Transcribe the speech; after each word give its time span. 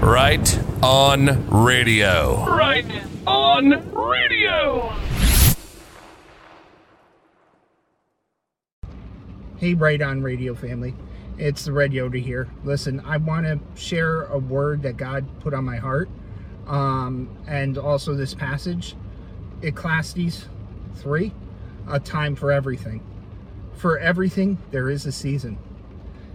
Right 0.00 0.60
on 0.82 1.48
radio. 1.48 2.44
Right 2.46 2.86
on 3.26 3.92
radio. 3.92 4.92
Hey, 9.56 9.74
Right 9.74 10.00
On 10.00 10.22
Radio 10.22 10.54
family. 10.54 10.94
It's 11.36 11.64
the 11.64 11.72
Red 11.72 11.90
Yoda 11.90 12.22
here. 12.22 12.48
Listen, 12.64 13.00
I 13.00 13.16
want 13.16 13.46
to 13.46 13.58
share 13.80 14.24
a 14.26 14.38
word 14.38 14.82
that 14.82 14.96
God 14.96 15.26
put 15.40 15.52
on 15.52 15.64
my 15.64 15.76
heart 15.76 16.08
um, 16.66 17.28
and 17.46 17.76
also 17.76 18.14
this 18.14 18.34
passage 18.34 18.94
Ecclesiastes 19.62 20.46
3 20.94 21.32
a 21.88 21.98
time 21.98 22.36
for 22.36 22.52
everything. 22.52 23.02
For 23.74 23.98
everything, 23.98 24.58
there 24.70 24.90
is 24.90 25.06
a 25.06 25.12
season, 25.12 25.58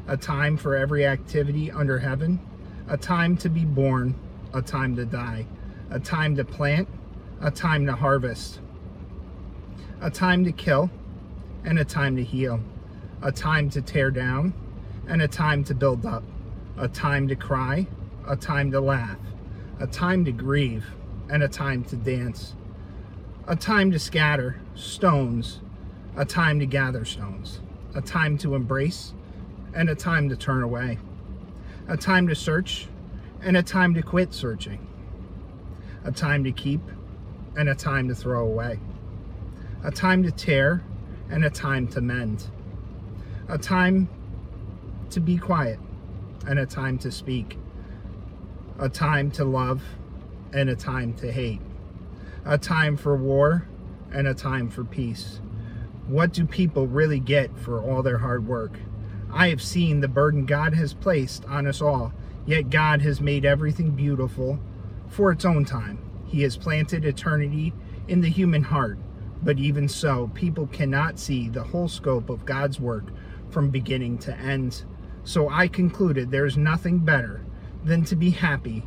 a 0.07 0.17
time 0.17 0.57
for 0.57 0.75
every 0.75 1.05
activity 1.05 1.71
under 1.71 1.99
heaven, 1.99 2.39
a 2.87 2.97
time 2.97 3.37
to 3.37 3.49
be 3.49 3.65
born, 3.65 4.15
a 4.53 4.61
time 4.61 4.95
to 4.95 5.05
die, 5.05 5.45
a 5.89 5.99
time 5.99 6.35
to 6.35 6.43
plant, 6.43 6.87
a 7.41 7.51
time 7.51 7.85
to 7.85 7.93
harvest, 7.93 8.59
a 10.01 10.09
time 10.09 10.43
to 10.43 10.51
kill, 10.51 10.89
and 11.63 11.79
a 11.79 11.85
time 11.85 12.15
to 12.15 12.23
heal 12.23 12.59
a 13.23 13.31
time 13.31 13.69
to 13.69 13.81
tear 13.81 14.11
down 14.11 14.53
and 15.07 15.21
a 15.21 15.27
time 15.27 15.63
to 15.63 15.73
build 15.73 16.05
up, 16.05 16.23
a 16.77 16.87
time 16.87 17.27
to 17.29 17.35
cry, 17.35 17.87
a 18.27 18.35
time 18.35 18.71
to 18.71 18.81
laugh, 18.81 19.17
a 19.79 19.87
time 19.87 20.25
to 20.25 20.31
grieve, 20.31 20.85
and 21.29 21.41
a 21.41 21.47
time 21.47 21.83
to 21.85 21.95
dance, 21.95 22.53
a 23.47 23.55
time 23.55 23.91
to 23.91 23.99
scatter 23.99 24.59
stones, 24.75 25.61
a 26.17 26.25
time 26.25 26.59
to 26.59 26.65
gather 26.65 27.05
stones, 27.05 27.61
a 27.95 28.01
time 28.01 28.37
to 28.37 28.55
embrace, 28.55 29.13
and 29.73 29.89
a 29.89 29.95
time 29.95 30.27
to 30.29 30.35
turn 30.35 30.61
away, 30.61 30.97
a 31.87 31.97
time 31.97 32.27
to 32.27 32.35
search, 32.35 32.87
and 33.41 33.57
a 33.57 33.63
time 33.63 33.93
to 33.93 34.01
quit 34.01 34.33
searching, 34.33 34.87
a 36.03 36.11
time 36.11 36.43
to 36.43 36.51
keep, 36.51 36.81
and 37.57 37.69
a 37.69 37.75
time 37.75 38.07
to 38.07 38.15
throw 38.15 38.45
away, 38.45 38.79
a 39.83 39.91
time 39.91 40.23
to 40.23 40.31
tear, 40.31 40.83
and 41.29 41.43
a 41.43 41.49
time 41.49 41.87
to 41.87 42.01
mend 42.01 42.47
a 43.47 43.57
time 43.57 44.09
to 45.09 45.19
be 45.19 45.37
quiet 45.37 45.79
and 46.47 46.59
a 46.59 46.65
time 46.65 46.97
to 46.97 47.11
speak, 47.11 47.57
a 48.79 48.89
time 48.89 49.31
to 49.31 49.45
love 49.45 49.83
and 50.53 50.69
a 50.69 50.75
time 50.75 51.13
to 51.13 51.31
hate, 51.31 51.61
a 52.45 52.57
time 52.57 52.97
for 52.97 53.15
war 53.15 53.67
and 54.11 54.27
a 54.27 54.33
time 54.33 54.69
for 54.69 54.83
peace. 54.83 55.39
What 56.07 56.33
do 56.33 56.45
people 56.45 56.87
really 56.87 57.19
get 57.19 57.57
for 57.57 57.81
all 57.81 58.01
their 58.01 58.17
hard 58.17 58.47
work? 58.47 58.79
I 59.33 59.49
have 59.49 59.63
seen 59.63 59.99
the 59.99 60.07
burden 60.07 60.45
God 60.45 60.75
has 60.75 60.93
placed 60.93 61.43
on 61.45 61.65
us 61.65 61.81
all, 61.81 62.13
yet 62.45 62.69
God 62.69 63.01
has 63.01 63.19
made 63.19 63.45
everything 63.45 63.91
beautiful 63.91 64.59
for 65.07 65.31
its 65.31 65.43
own 65.43 65.65
time. 65.65 65.97
He 66.27 66.43
has 66.43 66.55
planted 66.55 67.03
eternity 67.03 67.73
in 68.07 68.21
the 68.21 68.29
human 68.29 68.61
heart, 68.61 68.99
but 69.41 69.57
even 69.57 69.89
so, 69.89 70.29
people 70.35 70.67
cannot 70.67 71.17
see 71.17 71.49
the 71.49 71.63
whole 71.63 71.87
scope 71.87 72.29
of 72.29 72.45
God's 72.45 72.79
work 72.79 73.05
from 73.49 73.71
beginning 73.71 74.19
to 74.19 74.37
end. 74.37 74.85
So 75.23 75.49
I 75.49 75.67
concluded 75.67 76.29
there's 76.29 76.57
nothing 76.57 76.99
better 76.99 77.43
than 77.83 78.03
to 78.05 78.15
be 78.15 78.29
happy 78.29 78.85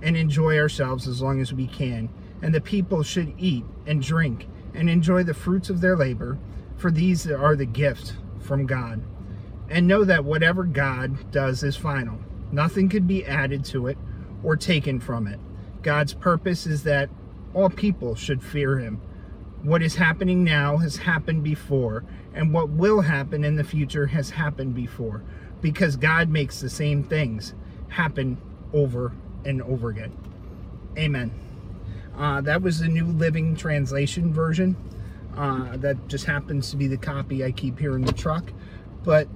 and 0.00 0.16
enjoy 0.16 0.58
ourselves 0.58 1.08
as 1.08 1.20
long 1.20 1.40
as 1.40 1.52
we 1.52 1.66
can. 1.66 2.08
And 2.40 2.54
the 2.54 2.60
people 2.60 3.02
should 3.02 3.34
eat 3.36 3.64
and 3.84 4.00
drink 4.00 4.46
and 4.74 4.88
enjoy 4.88 5.24
the 5.24 5.34
fruits 5.34 5.70
of 5.70 5.80
their 5.80 5.96
labor, 5.96 6.38
for 6.76 6.92
these 6.92 7.28
are 7.28 7.56
the 7.56 7.66
gift 7.66 8.14
from 8.38 8.64
God. 8.64 9.02
And 9.68 9.86
know 9.86 10.04
that 10.04 10.24
whatever 10.24 10.64
God 10.64 11.30
does 11.30 11.62
is 11.62 11.76
final. 11.76 12.18
Nothing 12.50 12.88
could 12.88 13.06
be 13.06 13.24
added 13.24 13.64
to 13.66 13.86
it 13.86 13.98
or 14.42 14.56
taken 14.56 15.00
from 15.00 15.26
it. 15.26 15.38
God's 15.82 16.14
purpose 16.14 16.66
is 16.66 16.82
that 16.84 17.10
all 17.54 17.68
people 17.70 18.14
should 18.14 18.42
fear 18.42 18.78
him. 18.78 19.00
What 19.62 19.82
is 19.82 19.96
happening 19.96 20.44
now 20.44 20.76
has 20.78 20.96
happened 20.96 21.42
before, 21.42 22.04
and 22.32 22.54
what 22.54 22.70
will 22.70 23.00
happen 23.00 23.44
in 23.44 23.56
the 23.56 23.64
future 23.64 24.06
has 24.06 24.30
happened 24.30 24.74
before 24.74 25.22
because 25.60 25.96
God 25.96 26.28
makes 26.28 26.60
the 26.60 26.70
same 26.70 27.02
things 27.02 27.54
happen 27.88 28.38
over 28.72 29.12
and 29.44 29.62
over 29.62 29.88
again. 29.90 30.16
Amen. 30.96 31.32
Uh, 32.16 32.40
that 32.42 32.62
was 32.62 32.80
the 32.80 32.88
New 32.88 33.06
Living 33.06 33.56
Translation 33.56 34.32
version. 34.32 34.76
Uh, 35.36 35.76
that 35.76 36.08
just 36.08 36.24
happens 36.24 36.70
to 36.70 36.76
be 36.76 36.88
the 36.88 36.96
copy 36.96 37.44
I 37.44 37.52
keep 37.52 37.78
here 37.78 37.94
in 37.94 38.02
the 38.02 38.12
truck. 38.12 38.52
But 39.04 39.28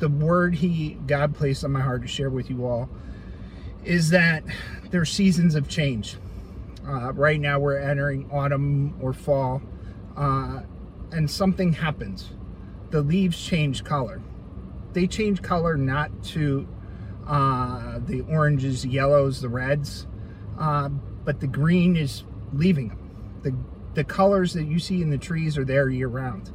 the 0.00 0.08
word 0.08 0.54
He 0.54 0.98
God 1.06 1.34
placed 1.34 1.64
on 1.64 1.72
my 1.72 1.80
heart 1.80 2.02
to 2.02 2.08
share 2.08 2.30
with 2.30 2.50
you 2.50 2.66
all 2.66 2.88
is 3.84 4.10
that 4.10 4.42
there 4.90 5.00
are 5.00 5.06
seasons 5.06 5.54
of 5.54 5.68
change. 5.68 6.16
Uh, 6.86 7.12
right 7.12 7.40
now 7.40 7.58
we're 7.58 7.78
entering 7.78 8.28
autumn 8.32 8.94
or 9.00 9.12
fall, 9.12 9.62
uh, 10.16 10.60
and 11.12 11.30
something 11.30 11.72
happens 11.72 12.30
the 12.90 13.00
leaves 13.00 13.40
change 13.40 13.84
color. 13.84 14.20
They 14.92 15.06
change 15.06 15.42
color 15.42 15.76
not 15.76 16.24
to 16.24 16.66
uh, 17.28 18.00
the 18.04 18.22
oranges, 18.22 18.84
yellows, 18.84 19.40
the 19.40 19.48
reds, 19.48 20.08
uh, 20.58 20.88
but 20.88 21.38
the 21.38 21.46
green 21.46 21.96
is 21.96 22.24
leaving 22.52 22.88
them. 22.88 22.98
The, 23.42 23.54
the 23.94 24.04
colors 24.04 24.54
that 24.54 24.64
you 24.64 24.80
see 24.80 25.02
in 25.02 25.10
the 25.10 25.18
trees 25.18 25.56
are 25.56 25.64
there 25.64 25.88
year 25.88 26.08
round. 26.08 26.50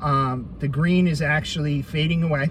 Um, 0.00 0.54
the 0.60 0.68
green 0.68 1.08
is 1.08 1.20
actually 1.20 1.82
fading 1.82 2.22
away 2.22 2.50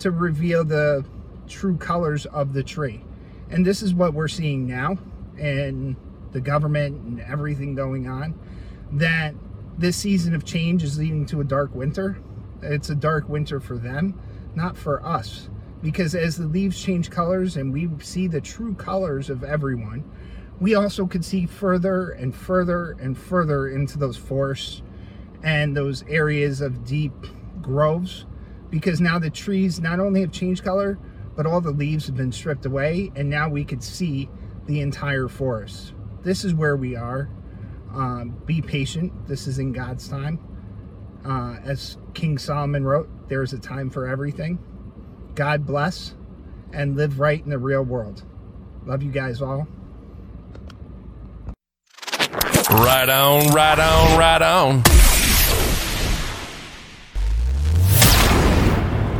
to 0.00 0.10
reveal 0.10 0.64
the 0.64 1.04
true 1.48 1.76
colors 1.76 2.26
of 2.26 2.52
the 2.52 2.62
tree. 2.62 3.04
And 3.50 3.64
this 3.64 3.82
is 3.82 3.94
what 3.94 4.14
we're 4.14 4.28
seeing 4.28 4.66
now 4.66 4.98
in 5.38 5.96
the 6.32 6.40
government 6.40 7.00
and 7.02 7.20
everything 7.20 7.74
going 7.74 8.08
on, 8.08 8.38
that 8.92 9.34
this 9.78 9.96
season 9.96 10.34
of 10.34 10.44
change 10.44 10.82
is 10.82 10.98
leading 10.98 11.26
to 11.26 11.40
a 11.40 11.44
dark 11.44 11.74
winter 11.74 12.18
it's 12.64 12.90
a 12.90 12.94
dark 12.94 13.28
winter 13.28 13.60
for 13.60 13.76
them, 13.76 14.18
not 14.54 14.76
for 14.76 15.04
us. 15.04 15.48
Because 15.82 16.14
as 16.14 16.36
the 16.36 16.46
leaves 16.46 16.80
change 16.80 17.10
colors 17.10 17.56
and 17.56 17.72
we 17.72 17.90
see 18.00 18.26
the 18.26 18.40
true 18.40 18.74
colors 18.74 19.28
of 19.28 19.44
everyone, 19.44 20.02
we 20.60 20.74
also 20.74 21.06
could 21.06 21.24
see 21.24 21.46
further 21.46 22.10
and 22.10 22.34
further 22.34 22.92
and 22.92 23.18
further 23.18 23.68
into 23.68 23.98
those 23.98 24.16
forests 24.16 24.82
and 25.42 25.76
those 25.76 26.02
areas 26.04 26.62
of 26.62 26.86
deep 26.86 27.12
groves. 27.60 28.24
Because 28.70 29.00
now 29.00 29.18
the 29.18 29.30
trees 29.30 29.80
not 29.80 30.00
only 30.00 30.20
have 30.20 30.32
changed 30.32 30.64
color, 30.64 30.98
but 31.36 31.46
all 31.46 31.60
the 31.60 31.70
leaves 31.70 32.06
have 32.06 32.16
been 32.16 32.32
stripped 32.32 32.66
away, 32.66 33.10
and 33.16 33.28
now 33.28 33.48
we 33.48 33.64
could 33.64 33.82
see 33.82 34.28
the 34.66 34.80
entire 34.80 35.28
forest. 35.28 35.92
This 36.22 36.44
is 36.44 36.54
where 36.54 36.76
we 36.76 36.96
are. 36.96 37.28
Um, 37.92 38.36
be 38.46 38.60
patient. 38.60 39.12
This 39.28 39.46
is 39.46 39.58
in 39.58 39.72
God's 39.72 40.08
time. 40.08 40.38
Uh, 41.24 41.56
as 41.64 41.96
King 42.12 42.38
Solomon 42.38 42.84
wrote, 42.84 43.08
there 43.28 43.42
is 43.42 43.52
a 43.52 43.58
time 43.58 43.90
for 43.90 44.06
everything. 44.06 44.58
God 45.34 45.66
bless 45.66 46.14
and 46.72 46.96
live 46.96 47.20
right 47.20 47.42
in 47.42 47.50
the 47.50 47.58
real 47.58 47.82
world. 47.82 48.24
Love 48.84 49.02
you 49.02 49.10
guys 49.10 49.40
all. 49.40 49.66
Right 52.70 53.08
on, 53.08 53.52
right 53.52 53.78
on, 53.78 54.18
right 54.18 54.42
on. 54.42 55.03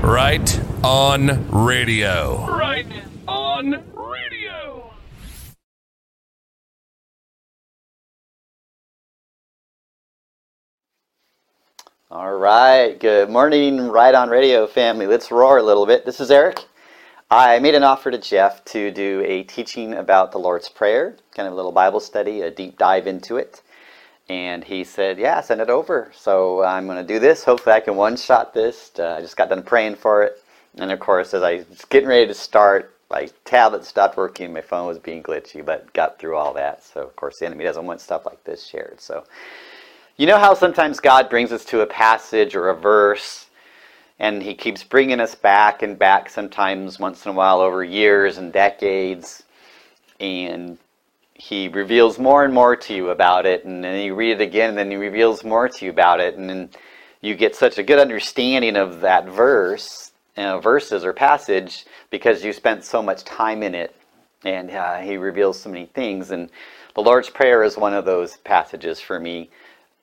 Right 0.04 0.60
on 0.84 1.50
radio. 1.50 2.46
Right 2.46 2.86
on 3.26 3.82
radio. 3.94 4.92
All 12.10 12.34
right. 12.36 13.00
Good 13.00 13.30
morning, 13.30 13.88
Right 13.88 14.14
on 14.14 14.28
Radio 14.28 14.66
family. 14.66 15.06
Let's 15.06 15.30
roar 15.30 15.56
a 15.56 15.62
little 15.62 15.86
bit. 15.86 16.04
This 16.04 16.20
is 16.20 16.30
Eric. 16.30 16.66
I 17.30 17.58
made 17.60 17.74
an 17.74 17.82
offer 17.82 18.10
to 18.10 18.18
Jeff 18.18 18.62
to 18.66 18.90
do 18.90 19.24
a 19.26 19.44
teaching 19.44 19.94
about 19.94 20.32
the 20.32 20.38
Lord's 20.38 20.68
Prayer, 20.68 21.16
kind 21.34 21.46
of 21.46 21.54
a 21.54 21.56
little 21.56 21.72
Bible 21.72 22.00
study, 22.00 22.42
a 22.42 22.50
deep 22.50 22.76
dive 22.76 23.06
into 23.06 23.38
it. 23.38 23.62
And 24.28 24.64
he 24.64 24.84
said, 24.84 25.18
Yeah, 25.18 25.40
send 25.40 25.60
it 25.60 25.70
over. 25.70 26.10
So 26.14 26.62
I'm 26.62 26.86
going 26.86 27.04
to 27.04 27.12
do 27.12 27.18
this. 27.18 27.44
Hopefully, 27.44 27.74
I 27.74 27.80
can 27.80 27.96
one 27.96 28.16
shot 28.16 28.54
this. 28.54 28.92
Uh, 28.98 29.16
I 29.18 29.20
just 29.20 29.36
got 29.36 29.48
done 29.50 29.62
praying 29.62 29.96
for 29.96 30.22
it. 30.22 30.42
And 30.76 30.90
of 30.90 31.00
course, 31.00 31.34
as 31.34 31.42
I 31.42 31.64
was 31.68 31.84
getting 31.90 32.08
ready 32.08 32.26
to 32.26 32.34
start, 32.34 32.96
my 33.10 33.28
tablet 33.44 33.84
stopped 33.84 34.16
working, 34.16 34.52
my 34.52 34.60
phone 34.62 34.88
was 34.88 34.98
being 34.98 35.22
glitchy, 35.22 35.64
but 35.64 35.92
got 35.92 36.18
through 36.18 36.36
all 36.36 36.54
that. 36.54 36.82
So, 36.82 37.02
of 37.02 37.14
course, 37.16 37.38
the 37.38 37.46
enemy 37.46 37.64
doesn't 37.64 37.84
want 37.84 38.00
stuff 38.00 38.26
like 38.26 38.42
this 38.44 38.66
shared. 38.66 39.00
So, 39.00 39.24
you 40.16 40.26
know 40.26 40.38
how 40.38 40.54
sometimes 40.54 41.00
God 41.00 41.28
brings 41.28 41.52
us 41.52 41.64
to 41.66 41.80
a 41.82 41.86
passage 41.86 42.56
or 42.56 42.70
a 42.70 42.74
verse 42.76 43.46
and 44.18 44.42
he 44.42 44.54
keeps 44.54 44.82
bringing 44.84 45.20
us 45.20 45.34
back 45.34 45.82
and 45.82 45.98
back 45.98 46.30
sometimes 46.30 46.98
once 46.98 47.24
in 47.26 47.32
a 47.32 47.34
while 47.34 47.60
over 47.60 47.82
years 47.82 48.38
and 48.38 48.52
decades 48.52 49.42
and 50.20 50.78
he 51.34 51.68
reveals 51.68 52.18
more 52.18 52.44
and 52.44 52.54
more 52.54 52.76
to 52.76 52.94
you 52.94 53.10
about 53.10 53.44
it 53.46 53.64
and 53.64 53.82
then 53.82 54.04
you 54.04 54.14
read 54.14 54.40
it 54.40 54.40
again 54.40 54.70
and 54.70 54.78
then 54.78 54.90
he 54.90 54.96
reveals 54.96 55.44
more 55.44 55.68
to 55.68 55.84
you 55.84 55.90
about 55.90 56.20
it 56.20 56.36
and 56.36 56.48
then 56.48 56.70
you 57.20 57.34
get 57.34 57.56
such 57.56 57.78
a 57.78 57.82
good 57.82 57.98
understanding 57.98 58.76
of 58.76 59.00
that 59.00 59.26
verse 59.26 60.12
you 60.36 60.42
know, 60.42 60.60
verses 60.60 61.04
or 61.04 61.12
passage 61.12 61.86
because 62.10 62.44
you 62.44 62.52
spent 62.52 62.84
so 62.84 63.02
much 63.02 63.24
time 63.24 63.62
in 63.62 63.74
it 63.74 63.94
and 64.44 64.70
uh, 64.70 64.98
he 64.98 65.16
reveals 65.16 65.60
so 65.60 65.70
many 65.70 65.86
things. 65.86 66.30
And 66.30 66.50
the 66.94 67.02
Lord's 67.02 67.30
Prayer 67.30 67.62
is 67.62 67.76
one 67.76 67.94
of 67.94 68.04
those 68.04 68.36
passages 68.38 69.00
for 69.00 69.18
me. 69.18 69.50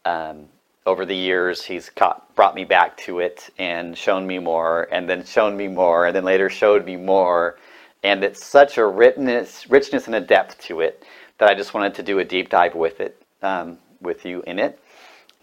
Um, 0.06 0.46
over 0.86 1.06
the 1.06 1.16
years, 1.16 1.64
he's 1.64 1.90
caught, 1.92 2.34
brought 2.36 2.56
me 2.56 2.66
back 2.66 2.98
to 2.98 3.20
it 3.20 3.52
and 3.60 3.96
shown 3.96 4.26
me 4.26 4.40
more, 4.40 4.88
and 4.92 5.08
then 5.08 5.24
shown 5.24 5.56
me 5.56 5.68
more, 5.68 6.08
and 6.08 6.16
then 6.16 6.24
later 6.24 6.50
showed 6.50 6.86
me 6.86 6.96
more. 6.96 7.60
And 8.04 8.24
it's 8.24 8.44
such 8.44 8.78
a 8.78 8.86
richness, 8.86 9.70
richness 9.70 10.08
and 10.08 10.16
a 10.16 10.22
depth 10.22 10.60
to 10.66 10.82
it 10.82 11.04
that 11.38 11.50
I 11.50 11.54
just 11.54 11.74
wanted 11.74 11.96
to 11.96 12.04
do 12.04 12.20
a 12.20 12.26
deep 12.26 12.50
dive 12.50 12.76
with 12.76 13.00
it, 13.00 13.22
um, 13.42 13.78
with 14.02 14.26
you 14.26 14.44
in 14.48 14.60
it. 14.60 14.80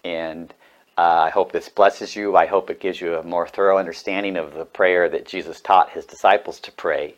And 0.03 0.53
uh, 0.97 1.23
I 1.27 1.29
hope 1.29 1.51
this 1.51 1.69
blesses 1.69 2.15
you. 2.15 2.35
I 2.35 2.45
hope 2.45 2.69
it 2.69 2.81
gives 2.81 2.99
you 2.99 3.15
a 3.15 3.23
more 3.23 3.47
thorough 3.47 3.77
understanding 3.77 4.35
of 4.35 4.53
the 4.53 4.65
prayer 4.65 5.07
that 5.09 5.25
Jesus 5.25 5.61
taught 5.61 5.91
his 5.91 6.05
disciples 6.05 6.59
to 6.61 6.71
pray, 6.73 7.15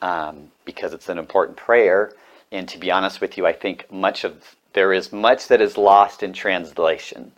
um, 0.00 0.50
because 0.64 0.94
it's 0.94 1.10
an 1.10 1.18
important 1.18 1.56
prayer. 1.56 2.12
And 2.50 2.66
to 2.68 2.78
be 2.78 2.90
honest 2.90 3.20
with 3.20 3.36
you, 3.36 3.46
I 3.46 3.52
think 3.52 3.90
much 3.92 4.24
of 4.24 4.56
there 4.72 4.92
is 4.92 5.12
much 5.12 5.48
that 5.48 5.60
is 5.60 5.76
lost 5.76 6.22
in 6.22 6.32
translation. 6.32 7.32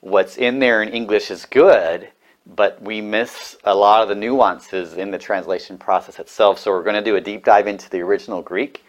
What's 0.00 0.36
in 0.36 0.58
there 0.58 0.82
in 0.82 0.88
English 0.88 1.30
is 1.30 1.44
good, 1.44 2.08
but 2.46 2.80
we 2.82 3.00
miss 3.00 3.56
a 3.64 3.74
lot 3.74 4.02
of 4.02 4.08
the 4.08 4.14
nuances 4.14 4.94
in 4.94 5.10
the 5.10 5.18
translation 5.18 5.78
process 5.78 6.18
itself. 6.18 6.58
So 6.58 6.70
we're 6.70 6.82
going 6.82 6.96
to 6.96 7.02
do 7.02 7.16
a 7.16 7.20
deep 7.20 7.44
dive 7.44 7.66
into 7.66 7.88
the 7.88 8.00
original 8.00 8.42
Greek. 8.42 8.84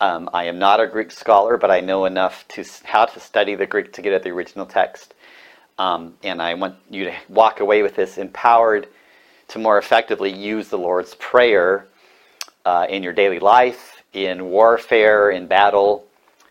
Um, 0.00 0.30
I 0.32 0.44
am 0.44 0.58
not 0.58 0.80
a 0.80 0.86
Greek 0.86 1.10
scholar, 1.10 1.56
but 1.56 1.70
I 1.70 1.80
know 1.80 2.04
enough 2.04 2.46
to 2.48 2.64
how 2.84 3.04
to 3.06 3.18
study 3.18 3.56
the 3.56 3.66
Greek 3.66 3.92
to 3.94 4.02
get 4.02 4.12
at 4.12 4.22
the 4.22 4.30
original 4.30 4.64
text. 4.64 5.14
Um, 5.76 6.14
and 6.22 6.40
I 6.40 6.54
want 6.54 6.76
you 6.90 7.04
to 7.04 7.14
walk 7.28 7.60
away 7.60 7.82
with 7.82 7.96
this 7.96 8.18
empowered 8.18 8.88
to 9.48 9.58
more 9.58 9.78
effectively 9.78 10.32
use 10.32 10.68
the 10.68 10.78
Lord's 10.78 11.14
Prayer 11.16 11.86
uh, 12.64 12.86
in 12.88 13.02
your 13.02 13.12
daily 13.12 13.38
life, 13.38 14.02
in 14.12 14.46
warfare, 14.46 15.30
in 15.30 15.46
battle, 15.46 16.06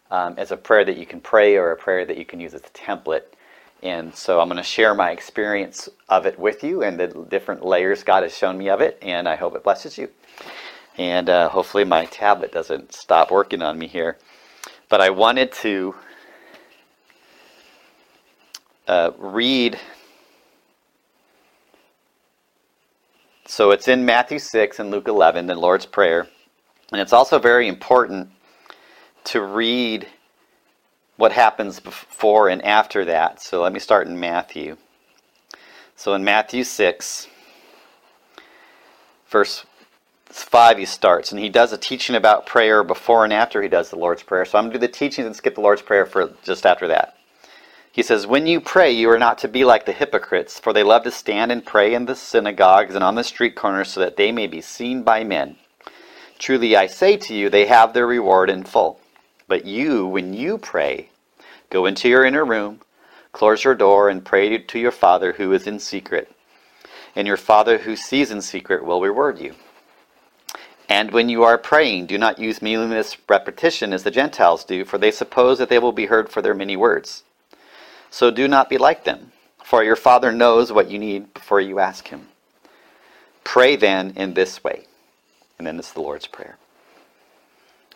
um, 0.10 0.36
as 0.38 0.52
a 0.52 0.58
prayer 0.58 0.86
that 0.86 0.98
you 0.98 1.06
can 1.06 1.22
pray 1.22 1.58
or 1.58 1.72
a 1.72 1.78
prayer 1.78 2.06
that 2.06 2.18
you 2.18 2.26
can 2.26 2.40
use 2.40 2.54
as 2.54 2.62
a 2.62 2.70
template. 2.70 3.24
And 3.84 4.16
so 4.16 4.40
I'm 4.40 4.48
going 4.48 4.58
to 4.58 4.64
share 4.64 4.94
my 4.96 5.12
experience 5.12 5.88
of 6.10 6.26
it 6.26 6.40
with 6.40 6.64
you 6.64 6.84
and 6.84 7.00
the 7.00 7.08
different 7.30 7.64
layers 7.64 8.04
God 8.04 8.24
has 8.24 8.36
shown 8.36 8.58
me 8.58 8.70
of 8.70 8.82
it, 8.82 8.98
and 9.02 9.30
I 9.30 9.36
hope 9.36 9.56
it 9.56 9.64
blesses 9.64 9.98
you. 9.98 10.10
And 10.98 11.30
uh, 11.30 11.50
hopefully 11.50 11.84
my 11.84 12.06
tablet 12.06 12.52
doesn't 12.52 12.92
stop 12.94 13.30
working 13.30 13.62
on 13.62 13.78
me 13.78 13.88
here. 13.88 14.18
But 14.90 15.02
I 15.02 15.12
wanted 15.12 15.52
to 15.54 15.94
uh, 18.88 19.12
read. 19.18 19.80
So 23.46 23.72
it's 23.72 23.88
in 23.88 24.06
Matthew 24.06 24.40
6 24.40 24.80
and 24.80 24.90
Luke 24.90 25.08
11, 25.08 25.46
the 25.46 25.56
Lord's 25.56 25.86
Prayer. 25.86 26.28
And 26.92 27.00
it's 27.00 27.14
also 27.14 27.38
very 27.38 27.68
important 27.68 28.30
to 29.26 29.42
read 29.42 30.08
what 31.18 31.32
happens 31.32 31.80
before 31.80 32.48
and 32.48 32.64
after 32.64 33.04
that. 33.06 33.42
So 33.42 33.62
let 33.62 33.74
me 33.74 33.80
start 33.80 34.08
in 34.08 34.20
Matthew. 34.20 34.78
So 35.96 36.14
in 36.14 36.24
Matthew 36.24 36.64
6, 36.64 37.28
verse 39.28 39.66
5, 40.28 40.78
he 40.78 40.86
starts, 40.86 41.32
and 41.32 41.42
he 41.42 41.50
does 41.50 41.74
a 41.74 41.78
teaching 41.78 42.16
about 42.16 42.46
prayer 42.46 42.84
before 42.84 43.24
and 43.24 43.34
after 43.34 43.62
he 43.62 43.68
does 43.68 43.90
the 43.90 43.96
Lord's 43.98 44.24
Prayer. 44.24 44.46
So 44.46 44.58
I'm 44.58 44.66
going 44.66 44.74
to 44.74 44.80
do 44.80 44.88
the 44.88 44.94
teachings 44.94 45.26
and 45.26 45.36
skip 45.36 45.56
the 45.56 45.62
Lord's 45.62 45.82
Prayer 45.82 46.06
for 46.06 46.34
just 46.44 46.66
after 46.66 46.88
that. 46.88 47.18
He 47.92 48.04
says, 48.04 48.28
When 48.28 48.46
you 48.46 48.62
pray, 48.62 48.92
you 48.92 49.10
are 49.10 49.18
not 49.18 49.40
to 49.40 49.48
be 49.48 49.66
like 49.66 49.88
the 49.88 49.92
hypocrites, 49.94 50.60
for 50.60 50.72
they 50.72 50.84
love 50.84 51.04
to 51.04 51.12
stand 51.12 51.52
and 51.52 51.66
pray 51.66 51.96
in 51.96 52.06
the 52.06 52.16
synagogues 52.16 52.94
and 52.94 53.04
on 53.04 53.16
the 53.16 53.24
street 53.24 53.56
corners 53.56 53.90
so 53.90 54.00
that 54.02 54.18
they 54.18 54.32
may 54.32 54.46
be 54.46 54.62
seen 54.62 55.02
by 55.02 55.24
men. 55.24 55.56
Truly 56.38 56.76
I 56.76 56.86
say 56.86 57.18
to 57.18 57.34
you, 57.34 57.50
they 57.50 57.66
have 57.66 57.94
their 57.94 58.06
reward 58.06 58.52
in 58.52 58.64
full. 58.64 59.00
But 59.48 59.66
you, 59.66 60.06
when 60.06 60.34
you 60.34 60.58
pray, 60.58 61.10
go 61.70 61.86
into 61.86 62.10
your 62.10 62.26
inner 62.26 62.44
room, 62.44 62.82
close 63.32 63.64
your 63.64 63.76
door, 63.76 64.10
and 64.10 64.26
pray 64.26 64.58
to 64.58 64.80
your 64.80 64.92
Father 64.92 65.34
who 65.34 65.54
is 65.54 65.68
in 65.68 65.80
secret. 65.80 66.32
And 67.16 67.28
your 67.28 67.38
Father 67.38 67.80
who 67.80 67.96
sees 67.96 68.30
in 68.30 68.42
secret 68.42 68.84
will 68.84 69.02
reward 69.02 69.40
you. 69.40 69.56
And 70.90 71.12
when 71.12 71.28
you 71.30 71.44
are 71.44 71.58
praying, 71.58 72.06
do 72.06 72.18
not 72.18 72.40
use 72.40 72.62
meaningless 72.62 73.18
repetition 73.28 73.92
as 73.92 74.04
the 74.04 74.12
Gentiles 74.12 74.64
do, 74.64 74.86
for 74.86 74.98
they 74.98 75.12
suppose 75.12 75.58
that 75.58 75.70
they 75.70 75.80
will 75.80 75.92
be 75.92 76.06
heard 76.06 76.30
for 76.30 76.42
their 76.42 76.54
many 76.54 76.78
words. 76.78 77.24
So 78.10 78.32
do 78.32 78.48
not 78.48 78.70
be 78.70 78.78
like 78.78 79.04
them, 79.04 79.32
for 79.64 79.84
your 79.84 79.98
Father 79.98 80.32
knows 80.32 80.72
what 80.72 80.90
you 80.90 80.98
need 80.98 81.34
before 81.34 81.60
you 81.60 81.80
ask 81.80 82.08
Him. 82.08 82.30
Pray 83.44 83.76
then 83.76 84.14
in 84.16 84.34
this 84.34 84.64
way. 84.64 84.86
And 85.58 85.68
then 85.68 85.78
it's 85.80 85.92
the 85.92 86.02
Lord's 86.02 86.28
Prayer. 86.28 86.58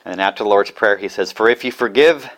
And 0.04 0.14
then 0.14 0.20
after 0.20 0.44
the 0.44 0.50
Lord's 0.50 0.72
Prayer, 0.72 0.98
he 0.98 1.08
says, 1.08 1.32
For 1.32 1.50
if 1.50 1.64
you 1.64 1.72
forgive 1.72 2.30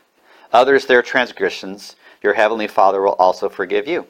others 0.51 0.85
their 0.85 1.01
transgressions, 1.01 1.95
your 2.21 2.33
heavenly 2.33 2.67
Father 2.67 3.01
will 3.01 3.13
also 3.13 3.49
forgive 3.49 3.87
you. 3.87 4.07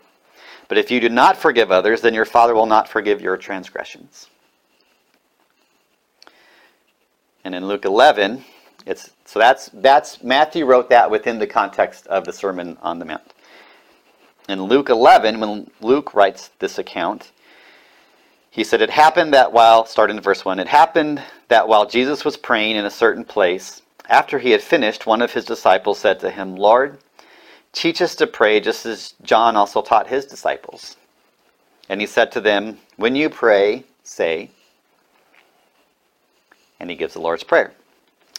But 0.68 0.78
if 0.78 0.90
you 0.90 1.00
do 1.00 1.10
not 1.10 1.38
forgive 1.38 1.72
others, 1.72 2.02
then 2.02 2.14
your 2.14 2.26
Father 2.26 2.54
will 2.54 2.66
not 2.66 2.88
forgive 2.88 3.22
your 3.22 3.38
transgressions. 3.38 4.28
And 7.44 7.54
in 7.54 7.68
Luke 7.68 7.86
11, 7.86 8.44
it's 8.86 9.12
so 9.26 9.40
that's 9.40 9.70
that's 9.74 10.24
Matthew 10.24 10.66
wrote 10.66 10.90
that 10.90 11.12
within 11.12 11.40
the 11.40 11.48
context 11.48 12.08
of 12.08 12.26
the 12.26 12.34
Sermon 12.34 12.78
on 12.82 13.00
the 13.00 13.06
Mount. 13.06 13.34
In 14.50 14.64
Luke 14.64 14.90
11, 14.90 15.40
when 15.40 15.70
Luke 15.82 16.14
writes 16.14 16.52
this 16.60 16.78
account, 16.78 17.32
he 18.54 18.64
said, 18.64 18.84
It 18.84 18.92
happened 18.92 19.34
that 19.34 19.52
while, 19.52 19.84
starting 19.88 20.16
in 20.16 20.22
verse 20.22 20.46
1, 20.46 20.60
it 20.60 20.68
happened 20.68 21.24
that 21.48 21.68
while 21.68 21.88
Jesus 21.88 22.24
was 22.24 22.38
praying 22.38 22.76
in 22.76 22.86
a 22.86 22.92
certain 22.92 23.26
place, 23.26 23.82
after 24.08 24.38
he 24.38 24.52
had 24.52 24.62
finished, 24.62 25.08
one 25.08 25.24
of 25.24 25.34
his 25.34 25.44
disciples 25.44 25.98
said 25.98 26.20
to 26.20 26.30
him, 26.30 26.56
Lord, 26.56 27.00
teach 27.72 28.00
us 28.00 28.14
to 28.18 28.28
pray 28.28 28.60
just 28.60 28.86
as 28.86 29.16
John 29.24 29.56
also 29.56 29.82
taught 29.82 30.06
his 30.06 30.26
disciples. 30.26 30.98
And 31.90 32.00
he 32.00 32.06
said 32.06 32.32
to 32.34 32.42
them, 32.42 32.78
When 32.96 33.16
you 33.16 33.28
pray, 33.28 33.86
say, 34.04 34.52
and 36.80 36.92
he 36.92 36.96
gives 36.96 37.16
the 37.16 37.22
Lord's 37.22 37.44
Prayer. 37.44 37.74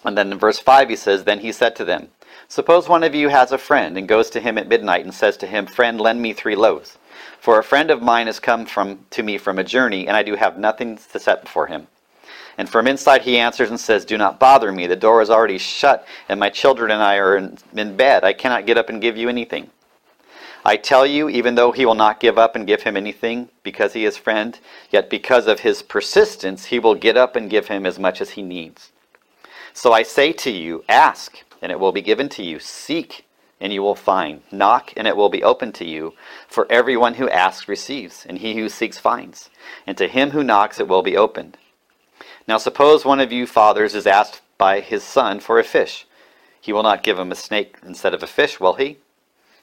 And 0.04 0.16
then 0.16 0.30
in 0.30 0.38
verse 0.38 0.60
5 0.60 0.90
he 0.90 0.96
says, 0.96 1.24
Then 1.24 1.40
he 1.40 1.50
said 1.50 1.74
to 1.74 1.84
them, 1.84 2.06
Suppose 2.46 2.88
one 2.88 3.02
of 3.02 3.16
you 3.16 3.30
has 3.30 3.50
a 3.50 3.58
friend 3.58 3.98
and 3.98 4.06
goes 4.06 4.30
to 4.30 4.40
him 4.40 4.58
at 4.58 4.68
midnight 4.68 5.04
and 5.04 5.12
says 5.12 5.36
to 5.38 5.46
him, 5.48 5.66
Friend, 5.66 6.00
lend 6.00 6.22
me 6.22 6.32
three 6.32 6.54
loaves. 6.54 6.98
For 7.44 7.58
a 7.58 7.62
friend 7.62 7.90
of 7.90 8.00
mine 8.00 8.26
has 8.26 8.40
come 8.40 8.64
from 8.64 9.04
to 9.10 9.22
me 9.22 9.36
from 9.36 9.58
a 9.58 9.64
journey, 9.64 10.08
and 10.08 10.16
I 10.16 10.22
do 10.22 10.34
have 10.34 10.56
nothing 10.56 10.98
to 11.12 11.20
set 11.20 11.42
before 11.42 11.66
him. 11.66 11.88
And 12.56 12.66
from 12.70 12.86
inside 12.86 13.20
he 13.20 13.36
answers 13.36 13.68
and 13.68 13.78
says, 13.78 14.06
Do 14.06 14.16
not 14.16 14.40
bother 14.40 14.72
me. 14.72 14.86
The 14.86 14.96
door 14.96 15.20
is 15.20 15.28
already 15.28 15.58
shut, 15.58 16.08
and 16.26 16.40
my 16.40 16.48
children 16.48 16.90
and 16.90 17.02
I 17.02 17.16
are 17.16 17.36
in, 17.36 17.58
in 17.74 17.98
bed. 17.98 18.24
I 18.24 18.32
cannot 18.32 18.64
get 18.64 18.78
up 18.78 18.88
and 18.88 18.98
give 18.98 19.18
you 19.18 19.28
anything. 19.28 19.68
I 20.64 20.78
tell 20.78 21.04
you, 21.04 21.28
even 21.28 21.54
though 21.54 21.70
he 21.70 21.84
will 21.84 21.94
not 21.94 22.18
give 22.18 22.38
up 22.38 22.56
and 22.56 22.66
give 22.66 22.84
him 22.84 22.96
anything 22.96 23.50
because 23.62 23.92
he 23.92 24.06
is 24.06 24.16
friend, 24.16 24.58
yet 24.90 25.10
because 25.10 25.46
of 25.46 25.60
his 25.60 25.82
persistence, 25.82 26.64
he 26.64 26.78
will 26.78 26.94
get 26.94 27.18
up 27.18 27.36
and 27.36 27.50
give 27.50 27.68
him 27.68 27.84
as 27.84 27.98
much 27.98 28.22
as 28.22 28.30
he 28.30 28.42
needs. 28.42 28.90
So 29.74 29.92
I 29.92 30.02
say 30.02 30.32
to 30.32 30.50
you, 30.50 30.82
ask, 30.88 31.42
and 31.60 31.70
it 31.70 31.78
will 31.78 31.92
be 31.92 32.00
given 32.00 32.30
to 32.30 32.42
you. 32.42 32.58
Seek, 32.58 33.23
and 33.64 33.72
you 33.72 33.82
will 33.82 33.94
find. 33.94 34.42
Knock, 34.52 34.92
and 34.94 35.08
it 35.08 35.16
will 35.16 35.30
be 35.30 35.42
opened 35.42 35.74
to 35.76 35.86
you. 35.86 36.12
For 36.46 36.70
everyone 36.70 37.14
who 37.14 37.30
asks 37.30 37.66
receives, 37.66 38.26
and 38.28 38.38
he 38.38 38.54
who 38.56 38.68
seeks 38.68 38.98
finds. 38.98 39.48
And 39.86 39.96
to 39.96 40.06
him 40.06 40.32
who 40.32 40.44
knocks 40.44 40.78
it 40.78 40.86
will 40.86 41.00
be 41.00 41.16
opened. 41.16 41.56
Now 42.46 42.58
suppose 42.58 43.06
one 43.06 43.20
of 43.20 43.32
you 43.32 43.46
fathers 43.46 43.94
is 43.94 44.06
asked 44.06 44.42
by 44.58 44.80
his 44.80 45.02
son 45.02 45.40
for 45.40 45.58
a 45.58 45.64
fish. 45.64 46.06
He 46.60 46.74
will 46.74 46.82
not 46.82 47.02
give 47.02 47.18
him 47.18 47.32
a 47.32 47.34
snake 47.34 47.78
instead 47.86 48.12
of 48.12 48.22
a 48.22 48.26
fish, 48.26 48.60
will 48.60 48.74
he? 48.74 48.98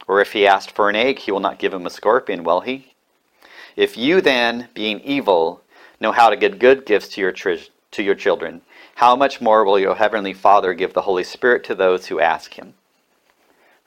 Or 0.07 0.19
if 0.19 0.33
he 0.33 0.47
asked 0.47 0.71
for 0.71 0.89
an 0.89 0.95
egg, 0.95 1.19
he 1.19 1.31
will 1.31 1.39
not 1.39 1.59
give 1.59 1.71
him 1.71 1.85
a 1.85 1.91
scorpion, 1.91 2.43
will 2.43 2.61
he? 2.61 2.95
If 3.75 3.97
you 3.97 4.19
then, 4.19 4.69
being 4.73 4.99
evil, 5.01 5.61
know 5.99 6.11
how 6.11 6.31
to 6.31 6.35
give 6.35 6.57
good 6.57 6.87
gifts 6.87 7.09
to 7.09 7.21
your, 7.21 7.31
tri- 7.31 7.67
to 7.91 8.01
your 8.01 8.15
children, 8.15 8.61
how 8.95 9.15
much 9.15 9.41
more 9.41 9.63
will 9.63 9.77
your 9.77 9.93
heavenly 9.93 10.33
Father 10.33 10.73
give 10.73 10.93
the 10.93 11.03
Holy 11.03 11.23
Spirit 11.23 11.63
to 11.65 11.75
those 11.75 12.07
who 12.07 12.19
ask 12.19 12.55
him? 12.55 12.73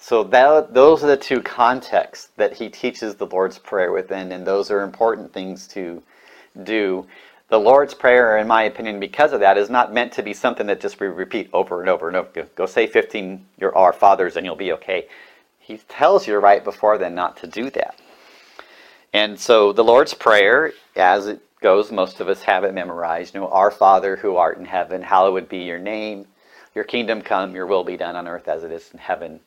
So 0.07 0.23
that, 0.23 0.75
those 0.75 1.03
are 1.03 1.07
the 1.07 1.17
two 1.17 1.41
contexts 1.41 2.29
that 2.37 2.53
he 2.53 2.69
teaches 2.69 3.15
the 3.15 3.25
Lord's 3.25 3.59
Prayer 3.59 3.91
within, 3.91 4.33
and 4.33 4.47
those 4.47 4.71
are 4.71 4.83
important 4.83 5.33
things 5.33 5.67
to 5.69 6.03
do. 6.63 7.07
The 7.49 7.59
Lord's 7.59 7.95
Prayer, 7.95 8.37
in 8.37 8.47
my 8.47 8.65
opinion, 8.65 9.01
because 9.01 9.33
of 9.33 9.41
that, 9.41 9.57
is 9.57 9.71
not 9.71 9.95
meant 9.95 10.13
to 10.13 10.23
be 10.23 10.35
something 10.35 10.67
that 10.67 10.83
just 10.83 11.01
we 11.01 11.07
repeat 11.07 11.49
over 11.55 11.81
and 11.81 11.89
over 11.89 12.09
and 12.09 12.19
over. 12.19 12.47
Go 12.55 12.67
say 12.67 12.87
15 12.87 13.47
your 13.59 13.75
Our 13.75 13.95
Fathers 13.95 14.37
and 14.37 14.45
you'll 14.45 14.57
be 14.57 14.73
okay. 14.73 15.09
He 15.59 15.79
tells 15.89 16.29
you 16.29 16.37
right 16.37 16.63
before 16.63 16.99
then 16.99 17.15
not 17.15 17.39
to 17.39 17.47
do 17.47 17.71
that. 17.71 17.99
And 19.15 19.41
so 19.41 19.73
the 19.73 19.85
Lord's 19.85 20.13
Prayer, 20.13 20.75
as 20.97 21.29
it 21.29 21.41
goes, 21.63 21.91
most 21.91 22.21
of 22.21 22.29
us 22.29 22.43
have 22.43 22.65
it 22.65 22.75
memorized. 22.75 23.35
You 23.35 23.41
know, 23.41 23.49
Our 23.49 23.71
Father 23.71 24.17
who 24.17 24.37
art 24.37 24.59
in 24.59 24.67
heaven, 24.67 25.01
hallowed 25.01 25.49
be 25.49 25.61
your 25.61 25.79
name. 25.79 26.27
Your 26.75 26.85
kingdom 26.85 27.23
come, 27.23 27.55
your 27.55 27.67
will 27.67 27.85
be 27.85 27.97
done 27.97 28.17
on 28.17 28.29
earth 28.29 28.49
as 28.49 28.65
it 28.65 28.71
is 28.71 28.91
in 28.93 28.99
heaven. 28.99 29.41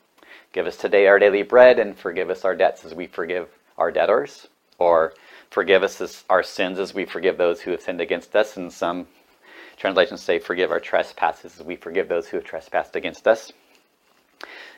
Give 0.53 0.67
us 0.67 0.77
today 0.77 1.07
our 1.07 1.19
daily 1.19 1.43
bread 1.43 1.79
and 1.79 1.97
forgive 1.97 2.29
us 2.29 2.45
our 2.45 2.55
debts 2.55 2.85
as 2.85 2.93
we 2.93 3.07
forgive 3.07 3.49
our 3.77 3.91
debtors. 3.91 4.47
Or 4.79 5.13
forgive 5.49 5.83
us 5.83 6.23
our 6.29 6.43
sins 6.43 6.79
as 6.79 6.93
we 6.93 7.05
forgive 7.05 7.37
those 7.37 7.61
who 7.61 7.71
have 7.71 7.81
sinned 7.81 8.01
against 8.01 8.35
us. 8.35 8.57
And 8.57 8.71
some 8.71 9.07
translations 9.77 10.21
say, 10.21 10.39
Forgive 10.39 10.71
our 10.71 10.79
trespasses 10.79 11.59
as 11.59 11.65
we 11.65 11.75
forgive 11.75 12.07
those 12.09 12.27
who 12.27 12.37
have 12.37 12.45
trespassed 12.45 12.95
against 12.95 13.27
us. 13.27 13.51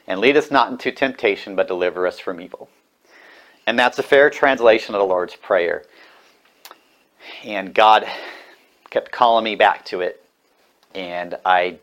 And 0.08 0.20
lead 0.20 0.38
us 0.38 0.52
not 0.52 0.72
into 0.72 0.92
temptation, 0.92 1.56
but 1.56 1.68
deliver 1.68 2.08
us 2.08 2.20
from 2.20 2.42
evil. 2.42 2.70
And 3.68 3.78
that's 3.78 4.00
a 4.00 4.04
fair 4.04 4.30
translation 4.30 4.96
of 4.96 5.00
the 5.00 5.06
Lord's 5.06 5.36
Prayer. 5.36 5.84
And 7.44 7.74
God 7.74 8.08
kept 8.90 9.12
calling 9.12 9.44
me 9.44 9.56
back 9.56 9.86
to 9.86 10.02
it. 10.02 10.24
And 10.96 11.36
I 11.46 11.78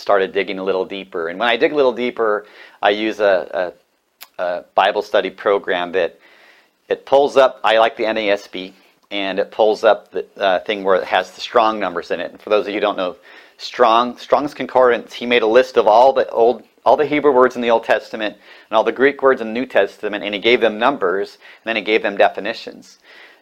started 0.00 0.32
digging 0.32 0.58
a 0.58 0.64
little 0.64 0.84
deeper. 0.84 1.28
And 1.28 1.38
when 1.38 1.48
I 1.48 1.56
dig 1.56 1.72
a 1.72 1.76
little 1.76 1.92
deeper, 1.92 2.46
I 2.82 2.90
use 2.90 3.20
a, 3.20 3.72
a, 4.38 4.42
a 4.42 4.64
Bible 4.74 5.02
study 5.02 5.30
program 5.30 5.92
that 5.92 6.18
it 6.88 7.06
pulls 7.06 7.36
up, 7.36 7.60
I 7.62 7.78
like 7.78 7.96
the 7.96 8.04
NASB, 8.04 8.72
and 9.10 9.38
it 9.38 9.50
pulls 9.50 9.84
up 9.84 10.10
the 10.10 10.26
uh, 10.36 10.60
thing 10.60 10.84
where 10.84 10.96
it 10.96 11.04
has 11.04 11.32
the 11.32 11.40
strong 11.40 11.78
numbers 11.78 12.10
in 12.10 12.20
it. 12.20 12.30
And 12.32 12.40
for 12.40 12.50
those 12.50 12.66
of 12.66 12.68
you 12.68 12.74
who 12.74 12.80
don't 12.80 12.96
know, 12.96 13.16
strong 13.58 14.16
Strong's 14.16 14.54
Concordance, 14.54 15.12
he 15.12 15.26
made 15.26 15.42
a 15.42 15.46
list 15.46 15.76
of 15.76 15.86
all 15.86 16.12
the 16.12 16.28
old 16.30 16.64
all 16.84 16.96
the 16.96 17.06
Hebrew 17.06 17.32
words 17.32 17.56
in 17.56 17.62
the 17.62 17.70
Old 17.70 17.84
Testament 17.84 18.34
and 18.34 18.76
all 18.76 18.84
the 18.84 18.92
Greek 18.92 19.22
words 19.22 19.40
in 19.40 19.48
the 19.48 19.52
New 19.52 19.66
Testament, 19.66 20.24
and 20.24 20.34
he 20.34 20.40
gave 20.40 20.60
them 20.60 20.78
numbers, 20.78 21.34
and 21.34 21.68
then 21.68 21.76
he 21.76 21.82
gave 21.82 22.02
them 22.02 22.16
definitions. 22.16 22.98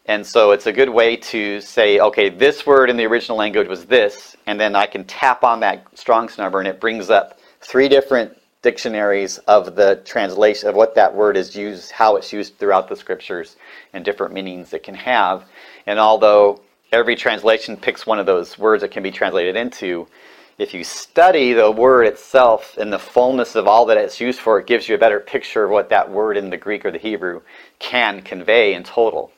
And 0.09 0.27
so 0.27 0.53
it's 0.53 0.67
a 0.67 0.73
good 0.73 0.89
way 0.89 1.17
to 1.17 1.61
say, 1.61 2.01
okay, 2.01 2.31
this 2.31 2.65
word 2.65 2.89
in 2.89 2.97
the 2.97 3.05
original 3.05 3.37
language 3.37 3.69
was 3.69 3.85
this, 3.85 4.35
and 4.47 4.59
then 4.59 4.75
I 4.75 4.87
can 4.87 5.05
tap 5.05 5.45
on 5.45 5.61
that 5.61 5.87
Strong's 5.99 6.39
number, 6.39 6.59
and 6.59 6.67
it 6.67 6.81
brings 6.81 7.11
up 7.11 7.39
three 7.61 7.91
different 7.91 8.35
dictionaries 8.63 9.37
of 9.47 9.77
the 9.77 10.01
translation 10.07 10.71
of 10.71 10.75
what 10.75 10.95
that 10.95 11.15
word 11.15 11.37
is 11.37 11.55
used, 11.55 11.91
how 11.91 12.17
it's 12.17 12.33
used 12.33 12.59
throughout 12.59 12.89
the 12.89 12.97
scriptures, 12.97 13.57
and 13.93 14.03
different 14.03 14.33
meanings 14.33 14.73
it 14.73 14.83
can 14.83 14.95
have. 14.95 15.45
And 15.87 15.99
although 15.99 16.63
every 16.91 17.15
translation 17.15 17.77
picks 17.77 18.07
one 18.07 18.19
of 18.19 18.25
those 18.25 18.59
words 18.59 18.83
it 18.83 18.91
can 18.91 19.03
be 19.03 19.11
translated 19.11 19.57
into, 19.57 20.09
if 20.57 20.73
you 20.73 20.85
study 20.85 21.53
the 21.53 21.71
word 21.71 22.07
itself 22.07 22.79
in 22.79 22.89
the 22.89 22.99
fullness 22.99 23.55
of 23.55 23.69
all 23.69 23.85
that 23.85 23.99
it's 23.99 24.23
used 24.23 24.41
for, 24.41 24.59
it 24.59 24.67
gives 24.67 24.89
you 24.89 24.95
a 24.95 24.99
better 24.99 25.21
picture 25.21 25.65
of 25.65 25.71
what 25.71 25.91
that 25.91 26.11
word 26.11 26.39
in 26.39 26.49
the 26.49 26.57
Greek 26.57 26.87
or 26.87 26.91
the 26.91 26.99
Hebrew 26.99 27.43
can 27.79 28.23
convey 28.23 28.73
in 28.73 28.85
total 28.85 29.31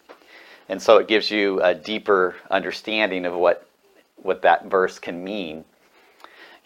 and 0.70 0.80
so 0.80 0.98
it 0.98 1.08
gives 1.08 1.32
you 1.32 1.60
a 1.62 1.74
deeper 1.74 2.36
understanding 2.48 3.26
of 3.26 3.34
what 3.34 3.66
what 4.22 4.42
that 4.42 4.66
verse 4.66 4.98
can 4.98 5.24
mean. 5.24 5.64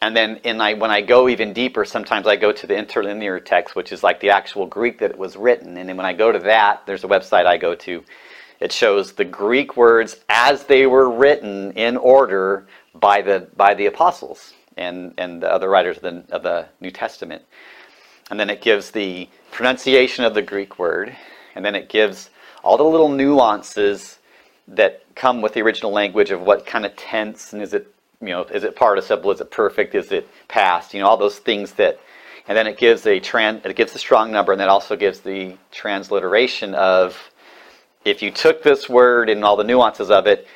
And 0.03 0.15
then 0.15 0.37
in 0.45 0.61
I, 0.61 0.75
when 0.75 0.91
I 0.91 1.01
go 1.01 1.29
even 1.29 1.55
deeper, 1.55 1.87
sometimes 1.87 2.27
I 2.27 2.37
go 2.37 2.53
to 2.53 2.67
the 2.67 2.77
interlinear 2.77 3.41
text, 3.41 3.75
which 3.75 3.93
is 3.93 4.03
like 4.03 4.21
the 4.21 4.31
actual 4.31 4.67
Greek 4.67 4.99
that 4.99 5.13
it 5.13 5.19
was 5.19 5.37
written. 5.37 5.79
And 5.79 5.89
then 5.89 5.97
when 5.97 6.05
I 6.05 6.13
go 6.13 6.31
to 6.31 6.39
that, 6.41 6.85
there's 6.85 7.05
a 7.05 7.09
website 7.09 7.47
I 7.47 7.57
go 7.57 7.75
to. 7.77 8.05
It 8.61 8.73
shows 8.73 9.13
the 9.13 9.25
Greek 9.25 9.77
words 9.77 10.17
as 10.29 10.65
they 10.65 10.87
were 10.87 11.09
written 11.09 11.73
in 11.73 11.97
order 11.97 12.67
by 12.95 13.23
the 13.23 13.49
by 13.57 13.73
the 13.73 13.87
apostles 13.87 14.53
and 14.77 15.15
and 15.17 15.43
the 15.43 15.51
other 15.51 15.71
writers 15.71 15.97
of 15.97 16.03
the, 16.03 16.25
of 16.35 16.43
the 16.43 16.67
New 16.81 16.91
Testament. 16.91 17.43
And 18.31 18.39
then 18.39 18.51
it 18.51 18.61
gives 18.61 18.91
the 18.91 19.31
pronunciation 19.51 20.25
of 20.27 20.35
the 20.35 20.43
Greek 20.43 20.79
word, 20.79 21.17
and 21.55 21.65
then 21.65 21.75
it 21.75 21.89
gives 21.89 22.29
all 22.65 22.77
the 22.77 22.85
little 22.85 23.09
nuances 23.09 24.19
that 24.67 25.05
come 25.15 25.43
with 25.43 25.53
the 25.55 25.61
original 25.63 25.93
language 25.93 26.31
of 26.31 26.41
what 26.41 26.67
kind 26.67 26.85
of 26.87 26.97
tense 26.97 27.53
and 27.53 27.63
is 27.63 27.75
it 27.75 27.95
you 28.21 28.29
know 28.29 28.43
is 28.45 28.65
it 28.65 28.75
participle 28.75 29.31
is 29.31 29.41
it 29.41 29.51
perfect 29.51 29.95
is 29.95 30.11
it 30.11 30.27
past 30.49 30.95
you 30.95 31.01
know 31.01 31.07
all 31.07 31.17
those 31.17 31.39
things 31.39 31.73
that 31.73 32.01
and 32.49 32.57
then 32.57 32.67
it 32.67 32.79
gives 32.79 33.07
a 33.07 33.21
trans 33.21 33.65
it 33.65 33.77
gives 33.77 33.95
a 33.95 33.99
strong 33.99 34.33
number 34.33 34.53
and 34.53 34.61
that 34.61 34.69
also 34.69 34.97
gives 34.97 35.21
the 35.21 35.57
transliteration 35.71 36.75
of 36.75 37.31
if 38.05 38.23
you 38.23 38.31
took 38.31 38.63
this 38.63 38.89
word 38.89 39.29
and 39.31 39.45
all 39.45 39.57
the 39.57 39.65
nuances 39.65 40.11
of 40.11 40.27
it 40.27 40.47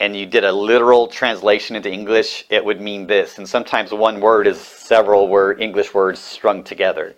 and 0.00 0.16
you 0.16 0.26
did 0.26 0.44
a 0.44 0.52
literal 0.52 1.06
translation 1.06 1.74
into 1.76 1.90
English, 1.90 2.44
it 2.50 2.64
would 2.64 2.80
mean 2.80 3.06
this. 3.06 3.38
And 3.38 3.48
sometimes 3.48 3.92
one 3.92 4.20
word 4.20 4.46
is 4.46 4.60
several 4.60 5.28
word 5.28 5.60
English 5.60 5.94
words 5.94 6.20
strung 6.20 6.62
together 6.62 7.14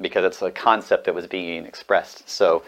because 0.00 0.24
it's 0.24 0.40
a 0.40 0.50
concept 0.50 1.04
that 1.04 1.14
was 1.14 1.26
being 1.26 1.66
expressed. 1.66 2.28
So 2.28 2.62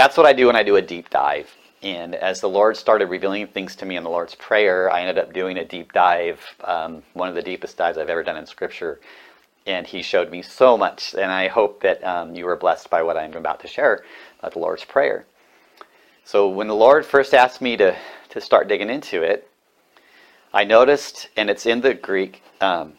that's 0.00 0.16
what 0.16 0.24
I 0.24 0.32
do 0.32 0.46
when 0.46 0.56
I 0.56 0.62
do 0.62 0.76
a 0.76 0.82
deep 0.82 1.10
dive. 1.10 1.54
And 1.82 2.14
as 2.14 2.40
the 2.40 2.48
Lord 2.48 2.74
started 2.78 3.10
revealing 3.10 3.46
things 3.46 3.76
to 3.76 3.84
me 3.84 3.96
in 3.96 4.02
the 4.02 4.08
Lord's 4.08 4.34
Prayer, 4.34 4.90
I 4.90 5.02
ended 5.02 5.18
up 5.18 5.34
doing 5.34 5.58
a 5.58 5.64
deep 5.64 5.92
dive, 5.92 6.40
um, 6.64 7.02
one 7.12 7.28
of 7.28 7.34
the 7.34 7.42
deepest 7.42 7.76
dives 7.76 7.98
I've 7.98 8.08
ever 8.08 8.22
done 8.22 8.38
in 8.38 8.46
Scripture. 8.46 8.98
And 9.66 9.86
He 9.86 10.00
showed 10.00 10.30
me 10.30 10.40
so 10.40 10.78
much. 10.78 11.12
And 11.12 11.30
I 11.30 11.48
hope 11.48 11.82
that 11.82 12.02
um, 12.02 12.34
you 12.34 12.46
were 12.46 12.56
blessed 12.56 12.88
by 12.88 13.02
what 13.02 13.18
I'm 13.18 13.34
about 13.34 13.60
to 13.60 13.68
share 13.68 14.02
about 14.38 14.54
the 14.54 14.58
Lord's 14.58 14.86
Prayer. 14.86 15.26
So 16.24 16.48
when 16.48 16.68
the 16.68 16.74
Lord 16.74 17.04
first 17.04 17.34
asked 17.34 17.60
me 17.60 17.76
to, 17.76 17.94
to 18.30 18.40
start 18.40 18.68
digging 18.68 18.88
into 18.88 19.22
it, 19.22 19.50
I 20.50 20.64
noticed, 20.64 21.28
and 21.36 21.50
it's 21.50 21.66
in 21.66 21.82
the 21.82 21.92
Greek, 21.92 22.42
um, 22.62 22.94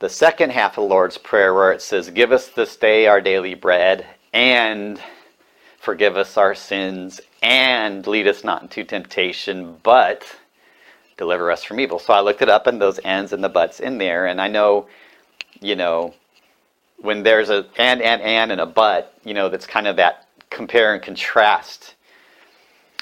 the 0.00 0.08
second 0.10 0.50
half 0.50 0.72
of 0.72 0.82
the 0.82 0.90
Lord's 0.90 1.18
Prayer 1.18 1.54
where 1.54 1.70
it 1.70 1.82
says, 1.82 2.10
Give 2.10 2.32
us 2.32 2.48
this 2.48 2.74
day 2.76 3.06
our 3.06 3.20
daily 3.20 3.54
bread, 3.54 4.06
and 4.32 5.00
forgive 5.86 6.16
us 6.16 6.36
our 6.36 6.52
sins, 6.52 7.20
and 7.44 8.08
lead 8.08 8.26
us 8.26 8.42
not 8.42 8.60
into 8.60 8.82
temptation, 8.82 9.76
but 9.84 10.24
deliver 11.16 11.48
us 11.48 11.62
from 11.62 11.78
evil. 11.78 12.00
So 12.00 12.12
I 12.12 12.18
looked 12.22 12.42
it 12.42 12.48
up, 12.48 12.66
and 12.66 12.82
those 12.82 12.98
ands 12.98 13.32
and 13.32 13.42
the 13.42 13.48
buts 13.48 13.78
in 13.78 13.96
there, 13.98 14.26
and 14.26 14.40
I 14.40 14.48
know, 14.48 14.88
you 15.60 15.76
know, 15.76 16.12
when 16.96 17.22
there's 17.22 17.50
a 17.50 17.66
and 17.76 18.02
and 18.02 18.20
and 18.20 18.50
and 18.50 18.60
a 18.60 18.66
but, 18.66 19.16
you 19.24 19.32
know, 19.32 19.48
that's 19.48 19.64
kind 19.64 19.86
of 19.86 19.94
that 19.94 20.26
compare 20.50 20.92
and 20.92 21.00
contrast. 21.00 21.94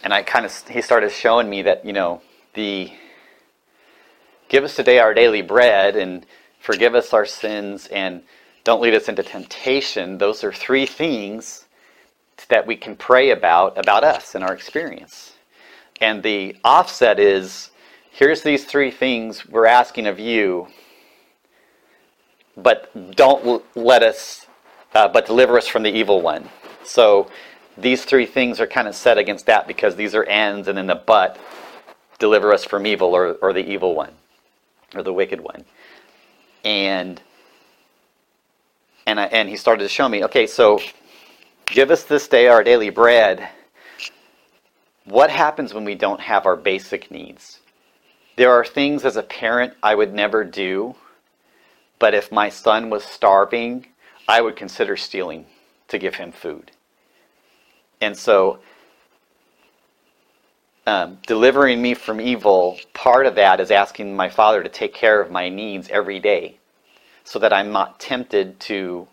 And 0.02 0.12
I 0.12 0.22
kind 0.22 0.44
of 0.44 0.52
he 0.68 0.82
started 0.82 1.10
showing 1.10 1.48
me 1.48 1.62
that 1.62 1.86
you 1.86 1.94
know 1.94 2.20
the 2.52 2.92
give 4.50 4.62
us 4.62 4.76
today 4.76 4.98
our 4.98 5.14
daily 5.14 5.40
bread 5.40 5.96
and 5.96 6.26
forgive 6.60 6.94
us 6.94 7.14
our 7.14 7.24
sins 7.24 7.86
and 7.86 8.22
don't 8.62 8.82
lead 8.82 8.94
us 8.94 9.08
into 9.08 9.22
temptation. 9.22 10.18
Those 10.18 10.44
are 10.44 10.52
three 10.52 10.84
things 10.84 11.63
that 12.48 12.66
we 12.66 12.76
can 12.76 12.96
pray 12.96 13.30
about 13.30 13.78
about 13.78 14.04
us 14.04 14.34
and 14.34 14.44
our 14.44 14.52
experience. 14.52 15.32
And 16.00 16.22
the 16.22 16.56
offset 16.64 17.18
is 17.18 17.70
here's 18.10 18.42
these 18.42 18.64
three 18.64 18.90
things 18.90 19.46
we're 19.46 19.66
asking 19.66 20.06
of 20.06 20.18
you, 20.18 20.68
but 22.56 22.90
don't 23.16 23.64
let 23.76 24.02
us, 24.02 24.46
uh, 24.94 25.08
but 25.08 25.26
deliver 25.26 25.56
us 25.56 25.66
from 25.66 25.82
the 25.82 25.90
evil 25.90 26.20
one. 26.20 26.48
So 26.84 27.28
these 27.76 28.04
three 28.04 28.26
things 28.26 28.60
are 28.60 28.66
kind 28.66 28.86
of 28.86 28.94
set 28.94 29.18
against 29.18 29.46
that 29.46 29.66
because 29.66 29.96
these 29.96 30.14
are 30.14 30.24
ends, 30.24 30.68
and 30.68 30.76
then 30.78 30.86
the 30.86 30.94
but 30.94 31.38
deliver 32.18 32.52
us 32.52 32.64
from 32.64 32.86
evil 32.86 33.14
or, 33.14 33.34
or 33.42 33.52
the 33.52 33.66
evil 33.68 33.94
one 33.94 34.12
or 34.94 35.02
the 35.02 35.12
wicked 35.12 35.40
one. 35.40 35.64
And 36.64 37.20
and 39.06 39.20
I, 39.20 39.24
and 39.26 39.48
he 39.48 39.56
started 39.56 39.82
to 39.82 39.88
show 39.88 40.08
me, 40.08 40.24
okay, 40.24 40.46
so 40.46 40.80
Give 41.66 41.90
us 41.90 42.04
this 42.04 42.28
day 42.28 42.46
our 42.48 42.62
daily 42.62 42.90
bread. 42.90 43.48
What 45.04 45.30
happens 45.30 45.74
when 45.74 45.84
we 45.84 45.94
don't 45.94 46.20
have 46.20 46.46
our 46.46 46.56
basic 46.56 47.10
needs? 47.10 47.60
There 48.36 48.52
are 48.52 48.64
things 48.64 49.04
as 49.04 49.16
a 49.16 49.22
parent 49.22 49.74
I 49.82 49.94
would 49.94 50.12
never 50.12 50.44
do, 50.44 50.94
but 51.98 52.14
if 52.14 52.30
my 52.30 52.48
son 52.48 52.90
was 52.90 53.04
starving, 53.04 53.86
I 54.28 54.40
would 54.40 54.56
consider 54.56 54.96
stealing 54.96 55.46
to 55.88 55.98
give 55.98 56.16
him 56.16 56.32
food. 56.32 56.70
And 58.00 58.16
so, 58.16 58.58
um, 60.86 61.18
delivering 61.26 61.80
me 61.80 61.94
from 61.94 62.20
evil, 62.20 62.78
part 62.92 63.26
of 63.26 63.36
that 63.36 63.60
is 63.60 63.70
asking 63.70 64.14
my 64.14 64.28
father 64.28 64.62
to 64.62 64.68
take 64.68 64.94
care 64.94 65.20
of 65.20 65.30
my 65.30 65.48
needs 65.48 65.88
every 65.88 66.20
day 66.20 66.58
so 67.24 67.38
that 67.38 67.52
I'm 67.52 67.72
not 67.72 67.98
tempted 67.98 68.60
to 68.60 69.08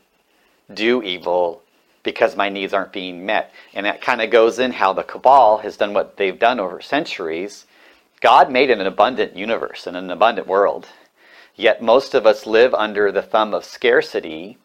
do 0.74 1.02
evil 1.02 1.62
because 2.04 2.36
my 2.36 2.50
needs 2.50 2.74
aren't 2.74 2.94
being 2.94 3.26
met. 3.26 3.52
And 3.74 3.86
that 3.86 4.02
kind 4.02 4.22
of 4.22 4.30
goes 4.30 4.60
in 4.60 4.72
how 4.72 4.94
the 4.94 5.04
cabal 5.04 5.60
has 5.60 5.78
done 5.78 5.94
what 5.94 6.18
they've 6.18 6.38
done 6.38 6.60
over 6.60 6.82
centuries. 6.82 7.66
God 8.22 8.52
made 8.52 8.70
an 8.70 8.82
abundant 8.82 9.36
universe 9.36 9.88
and 9.88 9.96
an 9.96 10.10
abundant 10.10 10.48
world. 10.48 10.88
Yet 11.56 11.82
most 11.82 12.14
of 12.14 12.26
us 12.26 12.46
live 12.46 12.74
under 12.74 13.12
the 13.12 13.22
thumb 13.22 13.54
of 13.54 13.66
scarcity. 13.66 14.58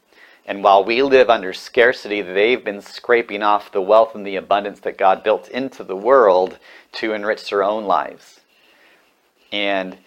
And 0.47 0.63
while 0.63 0.85
we 0.85 1.03
live 1.03 1.29
under 1.29 1.53
scarcity, 1.53 2.23
they've 2.23 2.65
been 2.65 2.81
scraping 2.81 3.43
off 3.43 3.73
the 3.73 3.83
wealth 3.83 4.15
and 4.15 4.27
the 4.27 4.37
abundance 4.37 4.81
that 4.81 4.99
God 4.99 5.23
built 5.23 5.49
into 5.49 5.83
the 5.83 5.97
world 5.97 6.59
to 6.93 7.13
enrich 7.13 7.51
their 7.51 7.65
own 7.65 7.85
lives. 7.85 8.41
And 9.53 9.99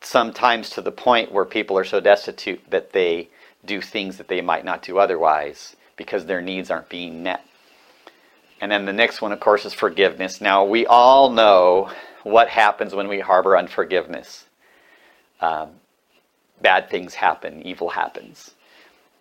sometimes 0.00 0.70
to 0.70 0.82
the 0.82 0.92
point 0.92 1.32
where 1.32 1.44
people 1.44 1.76
are 1.78 1.84
so 1.84 2.00
destitute 2.00 2.60
that 2.70 2.92
they 2.92 3.30
do 3.64 3.80
things 3.80 4.18
that 4.18 4.28
they 4.28 4.40
might 4.40 4.64
not 4.64 4.82
do 4.82 4.98
otherwise 4.98 5.74
because 5.98 6.24
their 6.24 6.40
needs 6.40 6.70
aren't 6.70 6.88
being 6.88 7.22
met. 7.22 7.44
And 8.60 8.72
then 8.72 8.86
the 8.86 8.92
next 8.94 9.20
one, 9.20 9.32
of 9.32 9.40
course, 9.40 9.66
is 9.66 9.74
forgiveness. 9.74 10.40
Now, 10.40 10.64
we 10.64 10.86
all 10.86 11.30
know 11.30 11.90
what 12.22 12.48
happens 12.48 12.94
when 12.94 13.08
we 13.08 13.20
harbor 13.20 13.56
unforgiveness. 13.56 14.46
Um, 15.40 15.72
bad 16.60 16.88
things 16.88 17.14
happen, 17.14 17.62
evil 17.66 17.90
happens. 17.90 18.52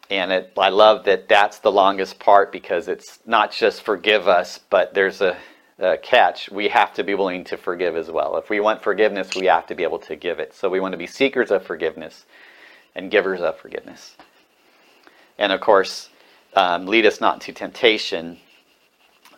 And 0.09 0.31
it, 0.31 0.53
I 0.57 0.69
love 0.69 1.03
that 1.03 1.27
that's 1.27 1.59
the 1.59 1.71
longest 1.71 2.17
part 2.17 2.51
because 2.51 2.87
it's 2.87 3.19
not 3.25 3.51
just 3.51 3.81
forgive 3.81 4.27
us, 4.27 4.59
but 4.69 4.93
there's 4.93 5.21
a 5.21 5.37
uh, 5.79 5.97
catch, 6.01 6.49
we 6.49 6.69
have 6.69 6.93
to 6.93 7.03
be 7.03 7.13
willing 7.13 7.43
to 7.43 7.57
forgive 7.57 7.95
as 7.95 8.09
well. 8.09 8.37
If 8.37 8.49
we 8.49 8.59
want 8.59 8.81
forgiveness, 8.81 9.35
we 9.35 9.45
have 9.45 9.67
to 9.67 9.75
be 9.75 9.83
able 9.83 9.99
to 9.99 10.15
give 10.15 10.39
it. 10.39 10.55
So 10.55 10.69
we 10.69 10.79
want 10.79 10.93
to 10.93 10.97
be 10.97 11.05
seekers 11.05 11.51
of 11.51 11.63
forgiveness 11.63 12.25
and 12.95 13.11
givers 13.11 13.41
of 13.41 13.59
forgiveness. 13.59 14.15
And 15.37 15.51
of 15.51 15.61
course, 15.61 16.09
um, 16.57 16.87
lead 16.87 17.05
us 17.05 17.21
not 17.21 17.35
into 17.35 17.53
temptation. 17.53 18.39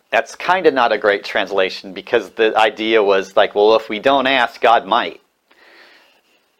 That's 0.08 0.34
kind 0.34 0.66
of 0.66 0.72
not 0.72 0.90
a 0.90 0.96
great 0.96 1.22
translation 1.22 1.92
because 1.92 2.30
the 2.30 2.56
idea 2.56 3.02
was 3.02 3.36
like, 3.36 3.54
well, 3.54 3.76
if 3.76 3.90
we 3.90 3.98
don't 3.98 4.26
ask, 4.26 4.58
God 4.58 4.86
might. 4.86 5.20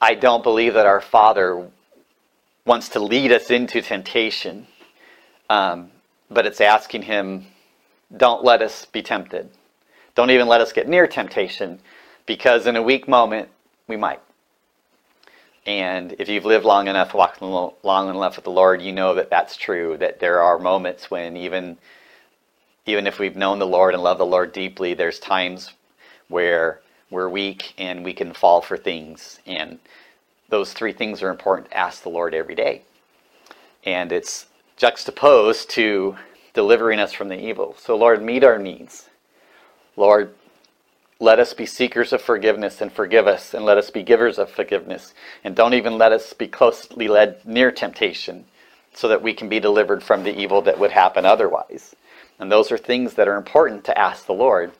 I 0.02 0.14
don't 0.14 0.42
believe 0.42 0.74
that 0.74 0.84
our 0.84 1.00
Father 1.00 1.66
wants 2.66 2.90
to 2.90 3.00
lead 3.00 3.32
us 3.32 3.50
into 3.50 3.80
temptation, 3.80 4.66
um, 5.48 5.90
but 6.30 6.44
it's 6.44 6.60
asking 6.60 7.02
Him, 7.02 7.46
don't 8.14 8.44
let 8.44 8.60
us 8.60 8.84
be 8.84 9.00
tempted. 9.00 9.48
Don't 10.14 10.30
even 10.30 10.46
let 10.46 10.60
us 10.60 10.74
get 10.74 10.86
near 10.86 11.06
temptation 11.06 11.78
because 12.26 12.66
in 12.66 12.76
a 12.76 12.82
weak 12.82 13.08
moment, 13.08 13.48
we 13.88 13.96
might. 13.96 14.20
And 15.66 16.14
if 16.18 16.28
you've 16.28 16.46
lived 16.46 16.64
long 16.64 16.88
enough, 16.88 17.14
walked 17.14 17.42
long 17.42 18.08
enough 18.08 18.36
with 18.36 18.44
the 18.44 18.50
Lord, 18.50 18.80
you 18.80 18.92
know 18.92 19.14
that 19.14 19.30
that's 19.30 19.56
true. 19.56 19.96
That 19.98 20.20
there 20.20 20.40
are 20.40 20.58
moments 20.58 21.10
when 21.10 21.36
even, 21.36 21.76
even 22.86 23.06
if 23.06 23.18
we've 23.18 23.36
known 23.36 23.58
the 23.58 23.66
Lord 23.66 23.94
and 23.94 24.02
love 24.02 24.18
the 24.18 24.26
Lord 24.26 24.52
deeply, 24.52 24.94
there's 24.94 25.18
times 25.18 25.72
where 26.28 26.80
we're 27.10 27.28
weak 27.28 27.74
and 27.76 28.04
we 28.04 28.14
can 28.14 28.32
fall 28.32 28.62
for 28.62 28.76
things. 28.76 29.40
And 29.46 29.78
those 30.48 30.72
three 30.72 30.92
things 30.92 31.22
are 31.22 31.30
important 31.30 31.70
to 31.70 31.76
ask 31.76 32.02
the 32.02 32.08
Lord 32.08 32.34
every 32.34 32.54
day. 32.54 32.82
And 33.84 34.12
it's 34.12 34.46
juxtaposed 34.76 35.70
to 35.70 36.16
delivering 36.54 36.98
us 36.98 37.12
from 37.12 37.28
the 37.28 37.38
evil. 37.38 37.76
So, 37.78 37.96
Lord, 37.96 38.22
meet 38.22 38.44
our 38.44 38.58
needs. 38.58 39.08
Lord, 39.96 40.34
let 41.20 41.38
us 41.38 41.52
be 41.52 41.66
seekers 41.66 42.14
of 42.14 42.22
forgiveness 42.22 42.80
and 42.80 42.90
forgive 42.90 43.26
us, 43.26 43.52
and 43.52 43.64
let 43.64 43.76
us 43.76 43.90
be 43.90 44.02
givers 44.02 44.38
of 44.38 44.50
forgiveness. 44.50 45.12
And 45.44 45.54
don't 45.54 45.74
even 45.74 45.98
let 45.98 46.12
us 46.12 46.32
be 46.32 46.48
closely 46.48 47.08
led 47.08 47.44
near 47.46 47.70
temptation 47.70 48.46
so 48.94 49.06
that 49.08 49.22
we 49.22 49.34
can 49.34 49.48
be 49.48 49.60
delivered 49.60 50.02
from 50.02 50.24
the 50.24 50.36
evil 50.36 50.62
that 50.62 50.78
would 50.78 50.90
happen 50.90 51.26
otherwise. 51.26 51.94
And 52.38 52.50
those 52.50 52.72
are 52.72 52.78
things 52.78 53.14
that 53.14 53.28
are 53.28 53.36
important 53.36 53.84
to 53.84 53.98
ask 53.98 54.24
the 54.24 54.32
Lord. 54.32 54.72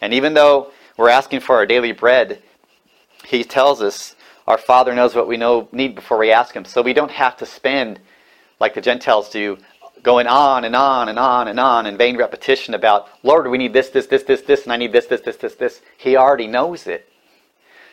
And 0.00 0.12
even 0.12 0.34
though 0.34 0.72
we're 0.96 1.08
asking 1.08 1.40
for 1.40 1.54
our 1.54 1.66
daily 1.66 1.92
bread, 1.92 2.42
He 3.24 3.44
tells 3.44 3.80
us 3.80 4.16
our 4.48 4.58
Father 4.58 4.92
knows 4.92 5.14
what 5.14 5.28
we 5.28 5.36
know 5.36 5.68
need 5.70 5.94
before 5.94 6.18
we 6.18 6.32
ask 6.32 6.54
Him. 6.54 6.64
So 6.64 6.82
we 6.82 6.92
don't 6.92 7.12
have 7.12 7.36
to 7.36 7.46
spend, 7.46 8.00
like 8.58 8.74
the 8.74 8.80
Gentiles 8.80 9.30
do, 9.30 9.56
going 10.02 10.26
on 10.26 10.64
and 10.64 10.74
on 10.74 11.08
and 11.08 11.18
on 11.18 11.48
and 11.48 11.60
on 11.60 11.86
in 11.86 11.96
vain 11.96 12.16
repetition 12.16 12.74
about, 12.74 13.08
Lord, 13.22 13.48
we 13.48 13.58
need 13.58 13.72
this, 13.72 13.90
this, 13.90 14.06
this, 14.06 14.22
this, 14.22 14.42
this, 14.42 14.64
and 14.64 14.72
I 14.72 14.76
need 14.76 14.92
this, 14.92 15.06
this, 15.06 15.20
this, 15.20 15.36
this, 15.36 15.54
this. 15.54 15.80
He 15.96 16.16
already 16.16 16.46
knows 16.46 16.86
it. 16.86 17.10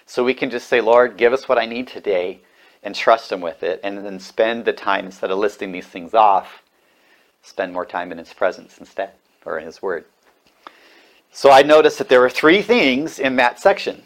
So 0.05 0.23
we 0.23 0.33
can 0.33 0.49
just 0.49 0.67
say, 0.67 0.79
Lord, 0.79 1.17
give 1.17 1.33
us 1.33 1.49
what 1.49 1.57
I 1.57 1.65
need 1.65 1.87
today 1.87 2.39
and 2.83 2.95
trust 2.95 3.31
Him 3.31 3.41
with 3.41 3.63
it, 3.63 3.81
and 3.83 4.05
then 4.05 4.19
spend 4.19 4.63
the 4.63 4.71
time, 4.71 5.05
instead 5.05 5.31
of 5.31 5.39
listing 5.39 5.71
these 5.71 5.87
things 5.87 6.13
off, 6.13 6.63
spend 7.41 7.73
more 7.73 7.85
time 7.85 8.11
in 8.11 8.17
His 8.17 8.33
presence 8.33 8.77
instead, 8.77 9.11
or 9.45 9.59
in 9.59 9.65
His 9.65 9.81
Word. 9.81 10.05
So 11.31 11.51
I 11.51 11.63
noticed 11.63 11.97
that 11.97 12.07
there 12.07 12.21
were 12.21 12.29
three 12.29 12.61
things 12.61 13.19
in 13.19 13.35
that 13.37 13.59
section 13.59 14.03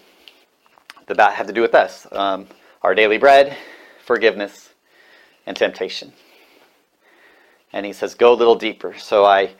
that 1.06 1.34
have 1.34 1.48
to 1.48 1.54
do 1.54 1.62
with 1.62 1.76
us 1.76 2.08
um, 2.14 2.48
our 2.82 2.96
daily 2.96 3.18
bread, 3.18 3.56
forgiveness, 4.04 4.70
and 5.46 5.56
temptation 5.56 6.14
and 7.74 7.86
he 7.86 7.94
says, 7.94 8.16
go 8.16 8.34
a 8.34 8.36
little 8.36 8.56
deeper. 8.56 8.96
So 8.98 9.26
I 9.26 9.52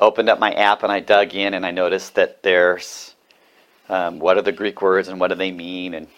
opened 0.00 0.28
up 0.28 0.38
my 0.38 0.52
app 0.52 0.82
and 0.82 0.92
I 0.92 1.00
dug 1.00 1.34
in 1.34 1.54
and 1.54 1.64
I 1.64 1.70
noticed 1.70 2.14
that 2.16 2.42
there's 2.42 3.14
um, 3.88 4.18
what 4.18 4.36
are 4.36 4.42
the 4.42 4.52
Greek 4.52 4.82
words 4.82 5.08
and 5.08 5.20
what 5.20 5.28
do 5.28 5.34
they 5.36 5.52
mean 5.52 5.94
and 5.94 6.08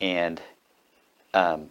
and 0.00 0.42
um, 1.32 1.70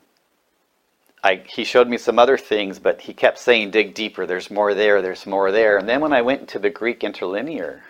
I, 1.24 1.42
he 1.48 1.64
showed 1.64 1.88
me 1.88 1.98
some 1.98 2.20
other 2.20 2.38
things, 2.38 2.80
but 2.80 3.02
he 3.02 3.14
kept 3.14 3.40
saying, 3.40 3.72
dig 3.72 3.94
deeper. 3.94 4.26
There's 4.26 4.52
more 4.52 4.74
there. 4.74 5.02
There's 5.02 5.26
more 5.26 5.52
there. 5.52 5.78
And 5.78 5.88
then 5.88 6.02
when 6.02 6.12
I 6.12 6.22
went 6.22 6.42
into 6.42 6.60
the 6.60 6.70
Greek 6.70 7.04
interlinear, 7.04 7.84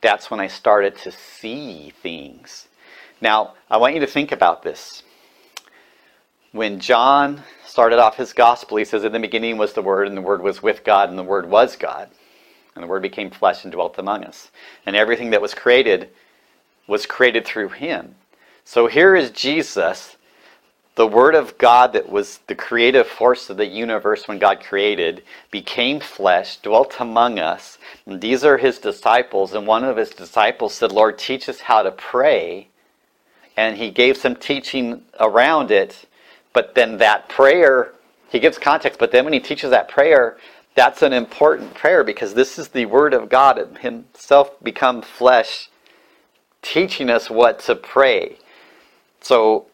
that's 0.00 0.30
when 0.30 0.40
I 0.40 0.48
started 0.48 0.96
to 0.98 1.12
see 1.12 1.92
things. 2.02 2.66
Now, 3.20 3.54
I 3.70 3.76
want 3.76 3.94
you 3.94 4.00
to 4.00 4.06
think 4.08 4.32
about 4.32 4.62
this. 4.62 5.04
When 6.52 6.80
John 6.80 7.42
started 7.66 7.98
off 7.98 8.16
his 8.16 8.32
gospel, 8.32 8.78
he 8.78 8.84
says, 8.84 9.04
In 9.04 9.12
the 9.12 9.18
beginning 9.18 9.58
was 9.58 9.74
the 9.74 9.82
Word, 9.82 10.08
and 10.08 10.16
the 10.16 10.22
Word 10.22 10.42
was 10.42 10.62
with 10.62 10.82
God, 10.84 11.10
and 11.10 11.18
the 11.18 11.22
Word 11.22 11.48
was 11.48 11.76
God. 11.76 12.08
And 12.74 12.82
the 12.82 12.88
Word 12.88 13.02
became 13.02 13.30
flesh 13.30 13.64
and 13.64 13.72
dwelt 13.72 13.98
among 13.98 14.24
us. 14.24 14.50
And 14.86 14.96
everything 14.96 15.30
that 15.30 15.42
was 15.42 15.54
created 15.54 16.10
was 16.86 17.06
created 17.06 17.44
through 17.44 17.68
him. 17.68 18.14
So 18.64 18.86
here 18.86 19.14
is 19.14 19.30
Jesus, 19.30 20.16
the 20.94 21.06
Word 21.06 21.34
of 21.34 21.58
God 21.58 21.92
that 21.92 22.08
was 22.08 22.40
the 22.46 22.54
creative 22.54 23.06
force 23.06 23.50
of 23.50 23.56
the 23.56 23.66
universe 23.66 24.26
when 24.26 24.38
God 24.38 24.60
created, 24.60 25.22
became 25.50 26.00
flesh, 26.00 26.56
dwelt 26.56 26.96
among 26.98 27.38
us. 27.38 27.78
And 28.06 28.20
these 28.20 28.42
are 28.44 28.56
his 28.56 28.78
disciples. 28.78 29.52
And 29.52 29.66
one 29.66 29.84
of 29.84 29.96
his 29.96 30.10
disciples 30.10 30.74
said, 30.74 30.92
Lord, 30.92 31.18
teach 31.18 31.48
us 31.48 31.60
how 31.60 31.82
to 31.82 31.92
pray. 31.92 32.68
And 33.56 33.76
he 33.76 33.90
gave 33.90 34.16
some 34.16 34.34
teaching 34.34 35.02
around 35.20 35.70
it. 35.70 36.06
But 36.58 36.74
then 36.74 36.98
that 36.98 37.28
prayer, 37.28 37.92
he 38.30 38.40
gives 38.40 38.58
context, 38.58 38.98
but 38.98 39.12
then 39.12 39.22
when 39.22 39.32
he 39.32 39.38
teaches 39.38 39.70
that 39.70 39.88
prayer, 39.88 40.38
that's 40.74 41.02
an 41.02 41.12
important 41.12 41.72
prayer 41.72 42.02
because 42.02 42.34
this 42.34 42.58
is 42.58 42.66
the 42.66 42.84
Word 42.86 43.14
of 43.14 43.28
God 43.28 43.78
Himself 43.80 44.60
become 44.60 45.00
flesh, 45.00 45.70
teaching 46.60 47.10
us 47.10 47.30
what 47.30 47.60
to 47.60 47.76
pray. 47.76 48.38
So 49.20 49.66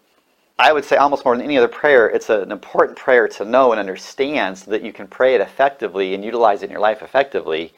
I 0.58 0.74
would 0.74 0.84
say 0.84 0.96
almost 0.96 1.24
more 1.24 1.34
than 1.34 1.46
any 1.46 1.56
other 1.56 1.68
prayer, 1.68 2.06
it's 2.06 2.28
an 2.28 2.52
important 2.52 2.98
prayer 2.98 3.28
to 3.28 3.46
know 3.46 3.72
and 3.72 3.80
understand 3.80 4.58
so 4.58 4.70
that 4.70 4.82
you 4.82 4.92
can 4.92 5.08
pray 5.08 5.34
it 5.34 5.40
effectively 5.40 6.12
and 6.12 6.22
utilize 6.22 6.60
it 6.60 6.66
in 6.66 6.70
your 6.70 6.80
life 6.80 7.00
effectively. 7.00 7.72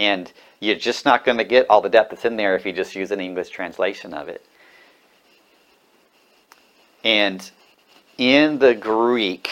And 0.00 0.32
you're 0.58 0.74
just 0.74 1.04
not 1.04 1.24
going 1.24 1.38
to 1.38 1.44
get 1.44 1.70
all 1.70 1.80
the 1.80 1.88
depth 1.88 2.10
that's 2.10 2.24
in 2.24 2.36
there 2.36 2.56
if 2.56 2.66
you 2.66 2.72
just 2.72 2.96
use 2.96 3.12
an 3.12 3.20
English 3.20 3.50
translation 3.50 4.12
of 4.12 4.26
it. 4.26 4.44
And 7.04 7.48
in 8.18 8.58
the 8.58 8.74
Greek, 8.74 9.48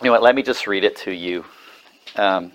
you 0.00 0.06
know 0.06 0.12
what, 0.12 0.22
let 0.22 0.34
me 0.34 0.42
just 0.42 0.66
read 0.66 0.84
it 0.84 0.96
to 0.96 1.12
you 1.12 1.44
um, 2.16 2.50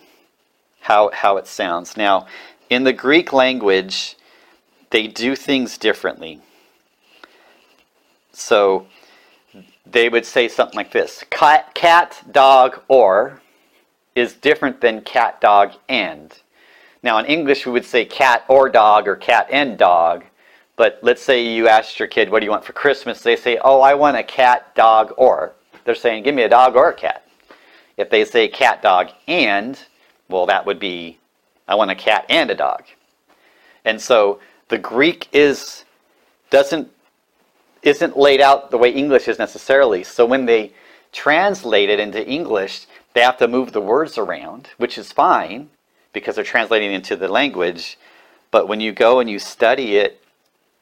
how, 0.80 1.12
how 1.14 1.38
it 1.38 1.48
sounds. 1.48 1.96
Now, 1.96 2.26
in 2.70 2.84
the 2.84 2.94
Greek 2.94 3.32
language, 3.32 4.18
they 4.90 5.08
do 5.08 5.36
things 5.36 5.78
differently. 5.78 6.42
So 8.34 8.88
they 9.86 10.10
would 10.10 10.26
say 10.26 10.48
something 10.48 10.76
like 10.76 10.92
this 10.92 11.24
cat, 11.30 11.74
cat, 11.76 12.24
dog, 12.32 12.82
or 12.88 13.42
is 14.16 14.34
different 14.34 14.82
than 14.82 15.02
cat, 15.02 15.40
dog, 15.40 15.74
and. 15.88 16.36
Now, 17.04 17.18
in 17.20 17.26
English, 17.26 17.66
we 17.66 17.72
would 17.72 17.86
say 17.86 18.06
cat 18.06 18.44
or 18.48 18.70
dog 18.70 19.08
or 19.08 19.16
cat 19.16 19.48
and 19.52 19.78
dog. 19.78 20.24
But 20.82 20.98
let's 21.04 21.22
say 21.22 21.46
you 21.46 21.68
asked 21.68 22.00
your 22.00 22.08
kid, 22.08 22.32
what 22.32 22.40
do 22.40 22.46
you 22.46 22.50
want 22.50 22.66
for 22.66 22.74
Christmas? 22.74 23.22
They 23.22 23.36
say, 23.36 23.60
oh, 23.64 23.82
I 23.82 23.94
want 23.94 24.18
a 24.18 24.24
cat, 24.24 24.74
dog, 24.74 25.14
or. 25.16 25.54
They're 25.86 25.94
saying, 25.94 26.24
give 26.24 26.34
me 26.34 26.42
a 26.42 26.50
dog 26.50 26.76
or 26.76 26.90
a 26.90 26.94
cat. 26.96 27.24
If 27.98 28.10
they 28.10 28.26
say 28.26 28.48
cat, 28.48 28.82
dog, 28.82 29.10
and, 29.28 29.78
well, 30.28 30.48
that 30.48 30.66
would 30.66 30.80
be, 30.80 31.20
I 31.68 31.76
want 31.76 31.92
a 31.92 31.96
cat 31.96 32.26
and 32.30 32.50
a 32.50 32.56
dog. 32.56 32.86
And 33.86 34.02
so 34.02 34.40
the 34.70 34.80
Greek 34.80 35.28
is, 35.32 35.86
doesn't, 36.50 36.90
isn't 37.84 38.18
laid 38.18 38.42
out 38.42 38.72
the 38.72 38.80
way 38.80 38.90
English 38.90 39.28
is 39.28 39.38
necessarily. 39.38 40.04
So 40.04 40.26
when 40.26 40.48
they 40.48 40.74
translate 41.12 41.92
it 41.92 42.00
into 42.00 42.28
English, 42.28 42.88
they 43.14 43.22
have 43.22 43.38
to 43.38 43.48
move 43.48 43.72
the 43.72 43.82
words 43.82 44.18
around, 44.18 44.70
which 44.78 44.98
is 44.98 45.12
fine 45.12 45.70
because 46.12 46.34
they're 46.34 46.44
translating 46.44 46.92
into 46.92 47.16
the 47.16 47.28
language. 47.28 48.00
But 48.50 48.68
when 48.68 48.82
you 48.82 48.92
go 48.94 49.20
and 49.20 49.30
you 49.30 49.38
study 49.38 49.98
it 49.98 50.18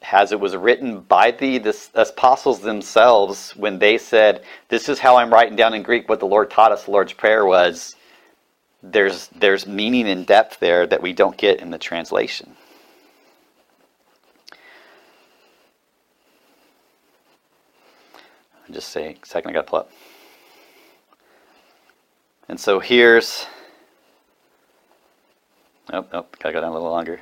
as 0.01 0.31
it 0.31 0.39
was 0.39 0.55
written 0.55 1.01
by 1.01 1.31
the, 1.31 1.57
the, 1.57 1.87
apostles 1.95 2.61
themselves 2.61 3.51
when 3.55 3.79
they 3.79 3.97
said, 3.97 4.43
This 4.69 4.89
is 4.89 4.99
how 4.99 5.17
I'm 5.17 5.31
writing 5.31 5.55
down 5.55 5.73
in 5.73 5.83
Greek 5.83 6.07
what 6.07 6.19
the 6.19 6.25
Lord 6.25 6.49
taught 6.49 6.71
us, 6.71 6.85
the 6.85 6.91
Lord's 6.91 7.13
Prayer 7.13 7.45
was. 7.45 7.95
There's, 8.81 9.27
there's 9.35 9.67
meaning 9.67 10.07
and 10.07 10.25
depth 10.25 10.59
there 10.59 10.87
that 10.87 11.01
we 11.01 11.11
don't 11.11 11.37
get 11.37 11.59
in 11.59 11.69
the 11.69 11.77
translation. 11.77 12.55
I'll 18.67 18.73
just 18.73 18.89
say 18.89 19.17
second, 19.23 19.49
I 19.49 19.53
got 19.53 19.65
to 19.65 19.69
pull 19.69 19.79
up. 19.79 19.91
And 22.47 22.59
so 22.59 22.79
here's. 22.79 23.45
Oh, 25.91 26.05
oh, 26.13 26.25
gotta 26.39 26.53
go 26.53 26.61
down 26.61 26.69
a 26.69 26.73
little 26.73 26.89
longer. 26.89 27.19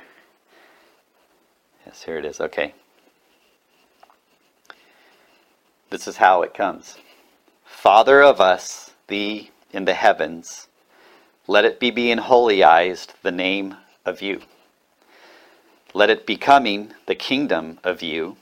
Yes, 1.88 2.02
here 2.02 2.18
it 2.18 2.26
is. 2.26 2.38
Okay. 2.38 2.74
This 5.88 6.06
is 6.06 6.18
how 6.18 6.42
it 6.42 6.52
comes 6.52 6.98
Father 7.64 8.22
of 8.22 8.42
us, 8.42 8.90
thee 9.06 9.50
in 9.72 9.86
the 9.86 9.94
heavens, 9.94 10.68
let 11.46 11.64
it 11.64 11.80
be 11.80 11.90
being 11.90 12.18
holyized 12.18 13.14
the 13.22 13.32
name 13.32 13.76
of 14.04 14.20
you. 14.20 14.42
Let 15.94 16.10
it 16.10 16.26
be 16.26 16.36
coming 16.36 16.92
the 17.06 17.14
kingdom 17.14 17.78
of 17.82 18.02
you. 18.02 18.36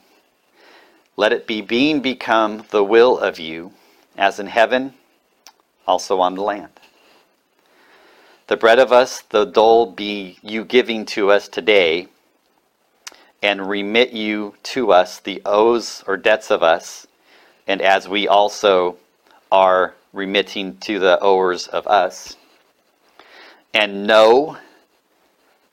Let 1.17 1.33
it 1.33 1.47
be 1.47 1.61
being 1.61 2.01
become 2.01 2.65
the 2.71 2.83
will 2.83 3.17
of 3.17 3.39
you, 3.39 3.75
as 4.17 4.41
in 4.41 4.49
heaven, 4.49 4.95
also 5.87 6.19
on 6.19 6.35
the 6.35 6.43
land. 6.43 6.81
The 8.49 8.57
bread 8.57 8.81
of 8.81 8.91
us, 8.91 9.21
the 9.21 9.45
dole 9.45 9.87
be 9.87 10.39
you 10.43 10.65
giving 10.65 11.07
to 11.07 11.31
us 11.31 11.47
today, 11.47 12.09
and 13.42 13.68
remit 13.68 14.12
you 14.12 14.55
to 14.62 14.92
us 14.92 15.20
the 15.20 15.42
owes 15.44 16.03
or 16.07 16.16
debts 16.16 16.51
of 16.51 16.62
us, 16.62 17.07
and 17.66 17.81
as 17.81 18.09
we 18.09 18.27
also 18.27 18.96
are 19.53 19.94
remitting 20.12 20.77
to 20.79 20.99
the 20.99 21.18
owers 21.20 21.66
of 21.68 21.87
us. 21.87 22.37
And 23.75 24.07
know 24.07 24.57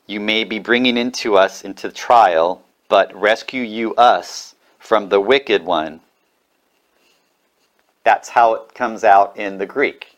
you 0.06 0.20
may 0.20 0.44
be 0.44 0.60
bringing 0.60 0.98
into 0.98 1.38
us 1.38 1.64
into 1.64 1.90
trial, 1.90 2.62
but 2.90 3.16
rescue 3.16 3.64
you 3.64 3.96
us 3.96 4.56
from 4.80 5.10
the 5.10 5.20
wicked 5.20 5.64
one. 5.64 6.02
That's 8.04 8.30
how 8.30 8.54
it 8.56 8.74
comes 8.74 9.04
out 9.06 9.38
in 9.38 9.58
the 9.58 9.66
Greek. 9.66 10.18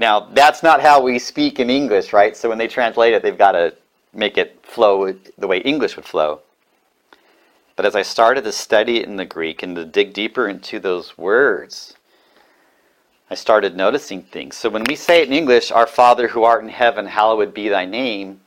Now, 0.00 0.20
that's 0.20 0.62
not 0.62 0.80
how 0.80 1.02
we 1.02 1.18
speak 1.18 1.60
in 1.60 1.68
English, 1.68 2.12
right? 2.12 2.36
So 2.36 2.48
when 2.48 2.58
they 2.58 2.66
translate 2.66 3.12
it, 3.12 3.22
they've 3.22 3.36
got 3.36 3.52
to 3.52 3.74
make 4.14 4.38
it 4.38 4.58
flow 4.62 5.12
the 5.36 5.46
way 5.46 5.58
English 5.58 5.96
would 5.96 6.06
flow. 6.06 6.40
But 7.76 7.86
as 7.86 7.96
I 7.96 8.02
started 8.02 8.44
to 8.44 8.52
study 8.52 8.98
it 8.98 9.06
in 9.06 9.16
the 9.16 9.24
Greek 9.24 9.62
and 9.62 9.74
to 9.76 9.84
dig 9.84 10.12
deeper 10.12 10.48
into 10.48 10.78
those 10.78 11.18
words, 11.18 11.94
I 13.30 13.34
started 13.34 13.76
noticing 13.76 14.22
things. 14.22 14.56
So 14.56 14.68
when 14.68 14.84
we 14.88 14.94
say 14.94 15.22
it 15.22 15.28
in 15.28 15.34
English, 15.34 15.72
Our 15.72 15.86
Father 15.86 16.28
who 16.28 16.44
art 16.44 16.62
in 16.62 16.68
heaven, 16.68 17.06
hallowed 17.06 17.52
be 17.52 17.68
thy 17.68 17.84
name, 17.84 18.40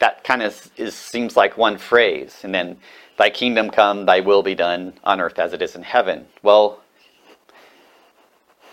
that 0.00 0.24
kind 0.24 0.42
of 0.42 0.70
is, 0.76 0.94
seems 0.94 1.36
like 1.36 1.56
one 1.56 1.78
phrase. 1.78 2.40
And 2.42 2.52
then, 2.52 2.78
Thy 3.16 3.30
kingdom 3.30 3.70
come, 3.70 4.06
thy 4.06 4.20
will 4.20 4.42
be 4.42 4.54
done 4.54 4.94
on 5.04 5.20
earth 5.20 5.38
as 5.38 5.52
it 5.52 5.62
is 5.62 5.76
in 5.76 5.82
heaven. 5.82 6.26
Well, 6.42 6.80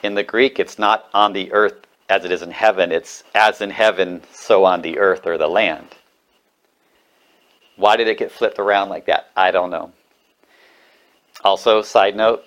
in 0.02 0.16
the 0.16 0.24
Greek, 0.24 0.60
it's 0.60 0.80
not 0.80 1.10
on 1.14 1.34
the 1.34 1.52
earth 1.52 1.76
as 2.10 2.26
it 2.26 2.32
is 2.32 2.42
in 2.42 2.52
heaven, 2.52 2.92
it's 2.92 3.24
as 3.36 3.62
in 3.62 3.70
heaven, 3.70 4.22
so 4.32 4.66
on 4.66 4.82
the 4.82 4.98
earth 4.98 5.28
or 5.28 5.38
the 5.38 5.48
land. 5.48 5.88
Why 7.76 7.96
did 7.96 8.08
it 8.08 8.18
get 8.18 8.32
flipped 8.32 8.58
around 8.58 8.90
like 8.90 9.06
that? 9.06 9.30
I 9.36 9.52
don't 9.52 9.70
know. 9.70 9.92
Also, 11.44 11.82
side 11.82 12.16
note, 12.16 12.44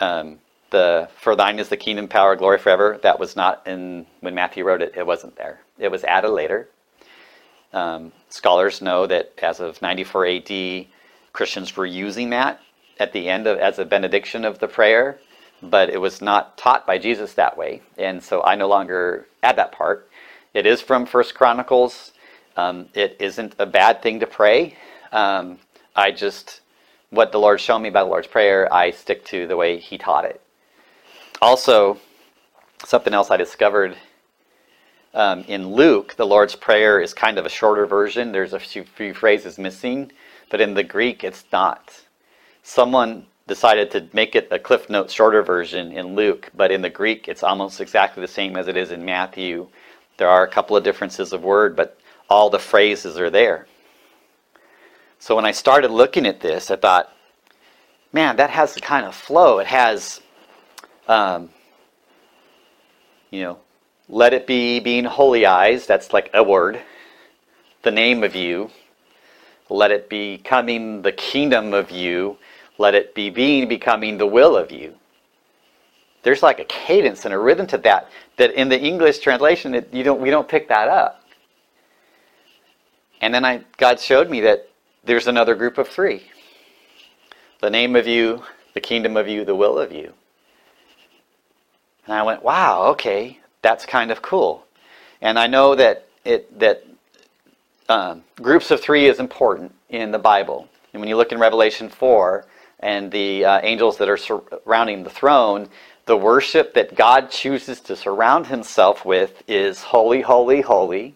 um, 0.00 0.38
the 0.70 1.08
"For 1.16 1.36
thine 1.36 1.58
is 1.58 1.68
the 1.68 1.76
kingdom, 1.76 2.08
power, 2.08 2.36
glory 2.36 2.58
forever." 2.58 2.98
That 3.02 3.18
was 3.18 3.36
not 3.36 3.62
in 3.66 4.06
when 4.20 4.34
Matthew 4.34 4.64
wrote 4.64 4.82
it. 4.82 4.94
It 4.96 5.06
wasn't 5.06 5.36
there. 5.36 5.60
It 5.78 5.90
was 5.90 6.04
added 6.04 6.30
later. 6.30 6.68
Um, 7.72 8.12
scholars 8.30 8.80
know 8.80 9.06
that 9.06 9.32
as 9.42 9.60
of 9.60 9.82
94 9.82 10.26
AD, 10.26 10.86
Christians 11.32 11.76
were 11.76 11.86
using 11.86 12.30
that 12.30 12.60
at 12.98 13.12
the 13.12 13.28
end 13.28 13.46
of 13.46 13.58
as 13.58 13.78
a 13.78 13.84
benediction 13.84 14.44
of 14.44 14.58
the 14.58 14.68
prayer 14.68 15.18
but 15.62 15.90
it 15.90 16.00
was 16.00 16.20
not 16.20 16.56
taught 16.58 16.86
by 16.86 16.98
Jesus 16.98 17.34
that 17.34 17.56
way, 17.56 17.82
and 17.96 18.22
so 18.22 18.42
I 18.42 18.54
no 18.54 18.68
longer 18.68 19.26
add 19.42 19.56
that 19.56 19.72
part. 19.72 20.08
It 20.54 20.66
is 20.66 20.80
from 20.80 21.06
First 21.06 21.34
Chronicles. 21.34 22.12
Um, 22.56 22.88
it 22.94 23.16
isn't 23.20 23.54
a 23.58 23.66
bad 23.66 24.02
thing 24.02 24.20
to 24.20 24.26
pray. 24.26 24.76
Um, 25.12 25.58
I 25.94 26.10
just 26.10 26.60
what 27.10 27.32
the 27.32 27.38
Lord 27.38 27.60
showed 27.60 27.80
me 27.80 27.88
about 27.88 28.04
the 28.04 28.10
Lord's 28.10 28.26
Prayer, 28.26 28.72
I 28.72 28.90
stick 28.90 29.24
to 29.26 29.46
the 29.46 29.56
way 29.56 29.78
He 29.78 29.98
taught 29.98 30.24
it. 30.24 30.40
Also, 31.40 31.98
something 32.84 33.14
else 33.14 33.30
I 33.30 33.36
discovered 33.36 33.96
um, 35.14 35.44
in 35.48 35.72
Luke, 35.72 36.14
the 36.16 36.26
Lord's 36.26 36.54
Prayer 36.54 37.00
is 37.00 37.14
kind 37.14 37.38
of 37.38 37.46
a 37.46 37.50
shorter 37.50 37.86
version. 37.86 38.32
There's 38.32 38.52
a 38.52 38.60
few, 38.60 38.84
few 38.84 39.14
phrases 39.14 39.58
missing, 39.58 40.12
but 40.50 40.60
in 40.60 40.74
the 40.74 40.82
Greek, 40.82 41.24
it's 41.24 41.44
not. 41.50 42.02
Someone 42.62 43.26
decided 43.46 43.90
to 43.92 44.08
make 44.12 44.34
it 44.34 44.48
a 44.50 44.58
Cliff 44.58 44.90
Notes 44.90 45.14
shorter 45.14 45.42
version 45.42 45.92
in 45.92 46.16
Luke, 46.16 46.50
but 46.54 46.70
in 46.70 46.82
the 46.82 46.90
Greek 46.90 47.28
it's 47.28 47.42
almost 47.42 47.80
exactly 47.80 48.20
the 48.20 48.28
same 48.28 48.56
as 48.56 48.68
it 48.68 48.76
is 48.76 48.90
in 48.90 49.04
Matthew. 49.04 49.68
There 50.18 50.28
are 50.28 50.42
a 50.42 50.50
couple 50.50 50.76
of 50.76 50.84
differences 50.84 51.32
of 51.32 51.44
word, 51.44 51.76
but 51.76 51.98
all 52.28 52.50
the 52.50 52.58
phrases 52.58 53.18
are 53.18 53.30
there. 53.30 53.66
So 55.18 55.36
when 55.36 55.44
I 55.44 55.52
started 55.52 55.90
looking 55.90 56.26
at 56.26 56.40
this, 56.40 56.70
I 56.70 56.76
thought, 56.76 57.12
man, 58.12 58.36
that 58.36 58.50
has 58.50 58.74
the 58.74 58.80
kind 58.80 59.06
of 59.06 59.14
flow. 59.14 59.58
It 59.58 59.66
has, 59.66 60.20
um, 61.08 61.50
you 63.30 63.42
know, 63.42 63.58
let 64.08 64.32
it 64.32 64.46
be 64.46 64.80
being 64.80 65.04
holyized. 65.04 65.86
That's 65.86 66.12
like 66.12 66.30
a 66.32 66.42
word. 66.42 66.80
The 67.82 67.90
name 67.90 68.22
of 68.22 68.36
you. 68.36 68.70
Let 69.68 69.90
it 69.90 70.08
be 70.08 70.38
coming 70.38 71.02
the 71.02 71.12
kingdom 71.12 71.74
of 71.74 71.90
you 71.90 72.38
let 72.78 72.94
it 72.94 73.14
be 73.14 73.30
being 73.30 73.68
becoming 73.68 74.18
the 74.18 74.26
will 74.26 74.56
of 74.56 74.70
you. 74.70 74.94
There's 76.22 76.42
like 76.42 76.58
a 76.58 76.64
cadence 76.64 77.24
and 77.24 77.32
a 77.32 77.38
rhythm 77.38 77.66
to 77.68 77.78
that 77.78 78.10
that 78.36 78.52
in 78.52 78.68
the 78.68 78.78
English 78.78 79.20
translation 79.20 79.74
it, 79.74 79.92
you 79.92 80.02
don't 80.02 80.20
we 80.20 80.30
don't 80.30 80.48
pick 80.48 80.68
that 80.68 80.88
up. 80.88 81.22
And 83.20 83.32
then 83.32 83.44
I 83.44 83.64
God 83.76 84.00
showed 84.00 84.28
me 84.28 84.40
that 84.40 84.68
there's 85.06 85.28
another 85.28 85.54
group 85.54 85.78
of 85.78 85.88
three. 85.88 86.24
The 87.60 87.70
name 87.70 87.96
of 87.96 88.06
you, 88.06 88.42
the 88.74 88.80
kingdom 88.80 89.16
of 89.16 89.28
you, 89.28 89.44
the 89.44 89.54
will 89.54 89.78
of 89.78 89.92
you. 89.92 90.12
And 92.06 92.14
I 92.14 92.22
went, 92.22 92.42
wow, 92.42 92.88
okay, 92.88 93.40
that's 93.62 93.86
kind 93.86 94.10
of 94.10 94.20
cool. 94.20 94.66
And 95.20 95.38
I 95.38 95.46
know 95.46 95.74
that 95.74 96.06
it 96.24 96.58
that 96.58 96.84
um, 97.88 98.24
groups 98.42 98.70
of 98.70 98.80
three 98.80 99.06
is 99.06 99.18
important 99.20 99.72
in 99.88 100.10
the 100.10 100.18
Bible. 100.18 100.68
And 100.92 101.00
when 101.00 101.08
you 101.08 101.16
look 101.16 101.32
in 101.32 101.38
Revelation 101.38 101.88
4, 101.88 102.44
and 102.80 103.10
the 103.10 103.44
uh, 103.44 103.60
angels 103.62 103.96
that 103.98 104.08
are 104.08 104.16
surrounding 104.16 105.02
the 105.02 105.10
throne, 105.10 105.68
the 106.04 106.16
worship 106.16 106.74
that 106.74 106.94
God 106.94 107.30
chooses 107.30 107.80
to 107.82 107.96
surround 107.96 108.46
himself 108.46 109.04
with 109.04 109.42
is 109.48 109.82
Holy, 109.82 110.20
Holy, 110.20 110.60
Holy, 110.60 111.14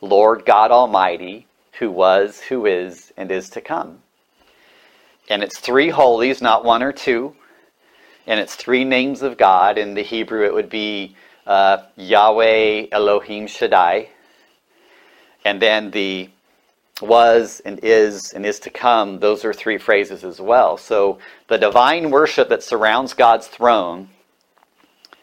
Lord 0.00 0.44
God 0.44 0.70
Almighty, 0.70 1.46
who 1.78 1.90
was, 1.90 2.40
who 2.40 2.66
is, 2.66 3.12
and 3.16 3.30
is 3.30 3.48
to 3.50 3.60
come. 3.60 3.98
And 5.28 5.42
it's 5.42 5.58
three 5.58 5.90
holies, 5.90 6.40
not 6.40 6.64
one 6.64 6.82
or 6.82 6.92
two. 6.92 7.34
And 8.26 8.40
it's 8.40 8.54
three 8.54 8.84
names 8.84 9.22
of 9.22 9.36
God. 9.36 9.78
In 9.78 9.94
the 9.94 10.02
Hebrew, 10.02 10.44
it 10.44 10.54
would 10.54 10.70
be 10.70 11.16
uh, 11.46 11.78
Yahweh 11.96 12.86
Elohim 12.92 13.46
Shaddai. 13.46 14.08
And 15.44 15.60
then 15.60 15.90
the 15.90 16.30
was 17.02 17.60
and 17.64 17.78
is 17.82 18.32
and 18.32 18.46
is 18.46 18.58
to 18.60 18.70
come, 18.70 19.20
those 19.20 19.44
are 19.44 19.52
three 19.52 19.78
phrases 19.78 20.24
as 20.24 20.40
well. 20.40 20.76
So 20.76 21.18
the 21.48 21.58
divine 21.58 22.10
worship 22.10 22.48
that 22.48 22.62
surrounds 22.62 23.12
God's 23.12 23.46
throne 23.46 24.08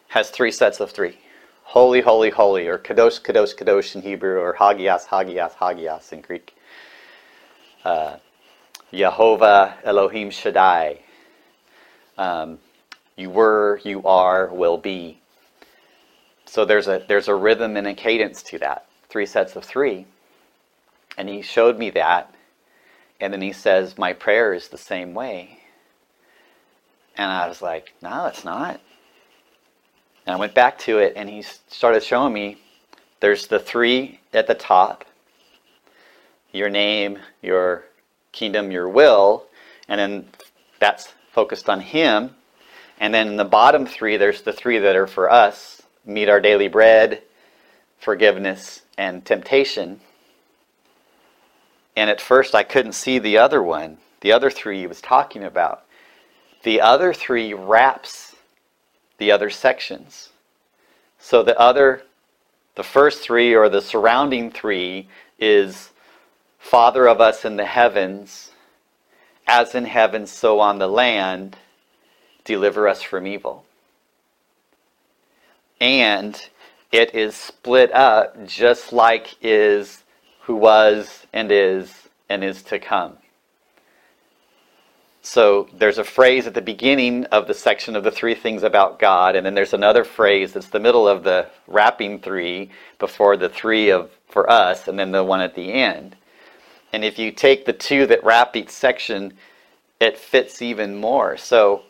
has 0.08 0.30
three 0.30 0.52
sets 0.52 0.78
of 0.80 0.92
three. 0.92 1.18
Holy, 1.64 2.00
holy, 2.02 2.30
holy, 2.30 2.68
or 2.68 2.78
kadosh, 2.78 3.20
kadosh, 3.20 3.56
kadosh 3.56 3.96
in 3.96 4.02
Hebrew, 4.02 4.38
or 4.38 4.54
hagias, 4.54 5.06
hagias, 5.06 5.54
hagias 5.54 6.12
in 6.12 6.20
Greek. 6.20 6.54
Uh, 7.84 8.16
Yehovah 8.92 9.74
Elohim 9.82 10.30
Shaddai. 10.30 11.00
Um, 12.16 12.58
you 13.16 13.30
were, 13.30 13.80
you 13.82 14.02
are, 14.04 14.46
will 14.48 14.78
be. 14.78 15.20
So 16.46 16.64
there's 16.64 16.86
a 16.86 17.04
there's 17.08 17.28
a 17.28 17.34
rhythm 17.34 17.76
and 17.76 17.86
a 17.86 17.94
cadence 17.94 18.42
to 18.44 18.58
that. 18.60 18.86
Three 19.08 19.26
sets 19.26 19.56
of 19.56 19.64
three. 19.64 20.06
And 21.18 21.28
he 21.28 21.42
showed 21.42 21.78
me 21.78 21.90
that. 21.90 22.32
And 23.20 23.32
then 23.32 23.42
he 23.42 23.52
says, 23.52 23.98
My 23.98 24.12
prayer 24.12 24.54
is 24.54 24.68
the 24.68 24.78
same 24.78 25.14
way. 25.14 25.60
And 27.16 27.30
I 27.30 27.48
was 27.48 27.62
like, 27.62 27.94
No, 28.02 28.26
it's 28.26 28.44
not. 28.44 28.80
And 30.26 30.34
I 30.34 30.38
went 30.38 30.54
back 30.54 30.78
to 30.80 30.98
it 30.98 31.14
and 31.16 31.28
he 31.28 31.42
started 31.42 32.02
showing 32.02 32.32
me 32.32 32.58
there's 33.20 33.46
the 33.46 33.58
three 33.58 34.20
at 34.32 34.46
the 34.46 34.54
top 34.54 35.04
your 36.52 36.70
name, 36.70 37.18
your 37.42 37.84
kingdom, 38.30 38.70
your 38.70 38.88
will. 38.88 39.44
And 39.88 39.98
then 39.98 40.28
that's 40.78 41.12
focused 41.32 41.68
on 41.68 41.80
him. 41.80 42.30
And 43.00 43.12
then 43.12 43.26
in 43.26 43.36
the 43.36 43.44
bottom 43.44 43.86
three, 43.86 44.16
there's 44.16 44.42
the 44.42 44.52
three 44.52 44.78
that 44.78 44.94
are 44.94 45.08
for 45.08 45.30
us 45.30 45.82
meet 46.06 46.28
our 46.28 46.40
daily 46.40 46.68
bread, 46.68 47.22
forgiveness, 47.98 48.82
and 48.96 49.24
temptation. 49.24 50.00
And 51.96 52.08
at 52.08 52.20
first, 52.20 52.54
I 52.54 52.62
couldn't 52.62 52.92
see 52.92 53.18
the 53.18 53.38
other 53.38 53.62
one, 53.62 53.98
the 54.20 54.32
other 54.32 54.50
three 54.50 54.80
he 54.80 54.86
was 54.86 55.00
talking 55.00 55.44
about. 55.44 55.84
The 56.62 56.80
other 56.80 57.12
three 57.12 57.52
wraps 57.52 58.33
the 59.18 59.30
other 59.30 59.50
sections. 59.50 60.30
So 61.18 61.42
the 61.42 61.58
other, 61.58 62.02
the 62.74 62.82
first 62.82 63.22
three 63.22 63.54
or 63.54 63.68
the 63.68 63.80
surrounding 63.80 64.50
three 64.50 65.08
is 65.38 65.90
Father 66.58 67.06
of 67.08 67.20
us 67.20 67.44
in 67.44 67.56
the 67.56 67.66
heavens, 67.66 68.50
as 69.46 69.74
in 69.74 69.84
heaven, 69.84 70.26
so 70.26 70.60
on 70.60 70.78
the 70.78 70.88
land, 70.88 71.56
deliver 72.44 72.88
us 72.88 73.02
from 73.02 73.26
evil. 73.26 73.64
And 75.80 76.40
it 76.92 77.14
is 77.14 77.34
split 77.34 77.92
up 77.92 78.46
just 78.46 78.92
like 78.92 79.36
is 79.42 80.04
who 80.42 80.56
was 80.56 81.26
and 81.32 81.50
is 81.50 82.08
and 82.28 82.44
is 82.44 82.62
to 82.64 82.78
come. 82.78 83.18
So 85.24 85.70
there's 85.72 85.96
a 85.96 86.04
phrase 86.04 86.46
at 86.46 86.52
the 86.52 86.60
beginning 86.60 87.24
of 87.26 87.46
the 87.46 87.54
section 87.54 87.96
of 87.96 88.04
the 88.04 88.10
three 88.10 88.34
things 88.34 88.62
about 88.62 88.98
God, 88.98 89.36
and 89.36 89.46
then 89.46 89.54
there's 89.54 89.72
another 89.72 90.04
phrase 90.04 90.52
that's 90.52 90.68
the 90.68 90.78
middle 90.78 91.08
of 91.08 91.24
the 91.24 91.48
wrapping 91.66 92.20
three 92.20 92.70
before 92.98 93.38
the 93.38 93.48
three 93.48 93.88
of 93.88 94.10
for 94.28 94.48
us, 94.50 94.86
and 94.86 94.98
then 94.98 95.12
the 95.12 95.24
one 95.24 95.40
at 95.40 95.54
the 95.54 95.72
end. 95.72 96.14
And 96.92 97.02
if 97.02 97.18
you 97.18 97.32
take 97.32 97.64
the 97.64 97.72
two 97.72 98.06
that 98.08 98.22
wrap 98.22 98.54
each 98.54 98.68
section, 98.68 99.32
it 99.98 100.18
fits 100.18 100.60
even 100.60 100.94
more. 100.94 101.38
So, 101.38 101.84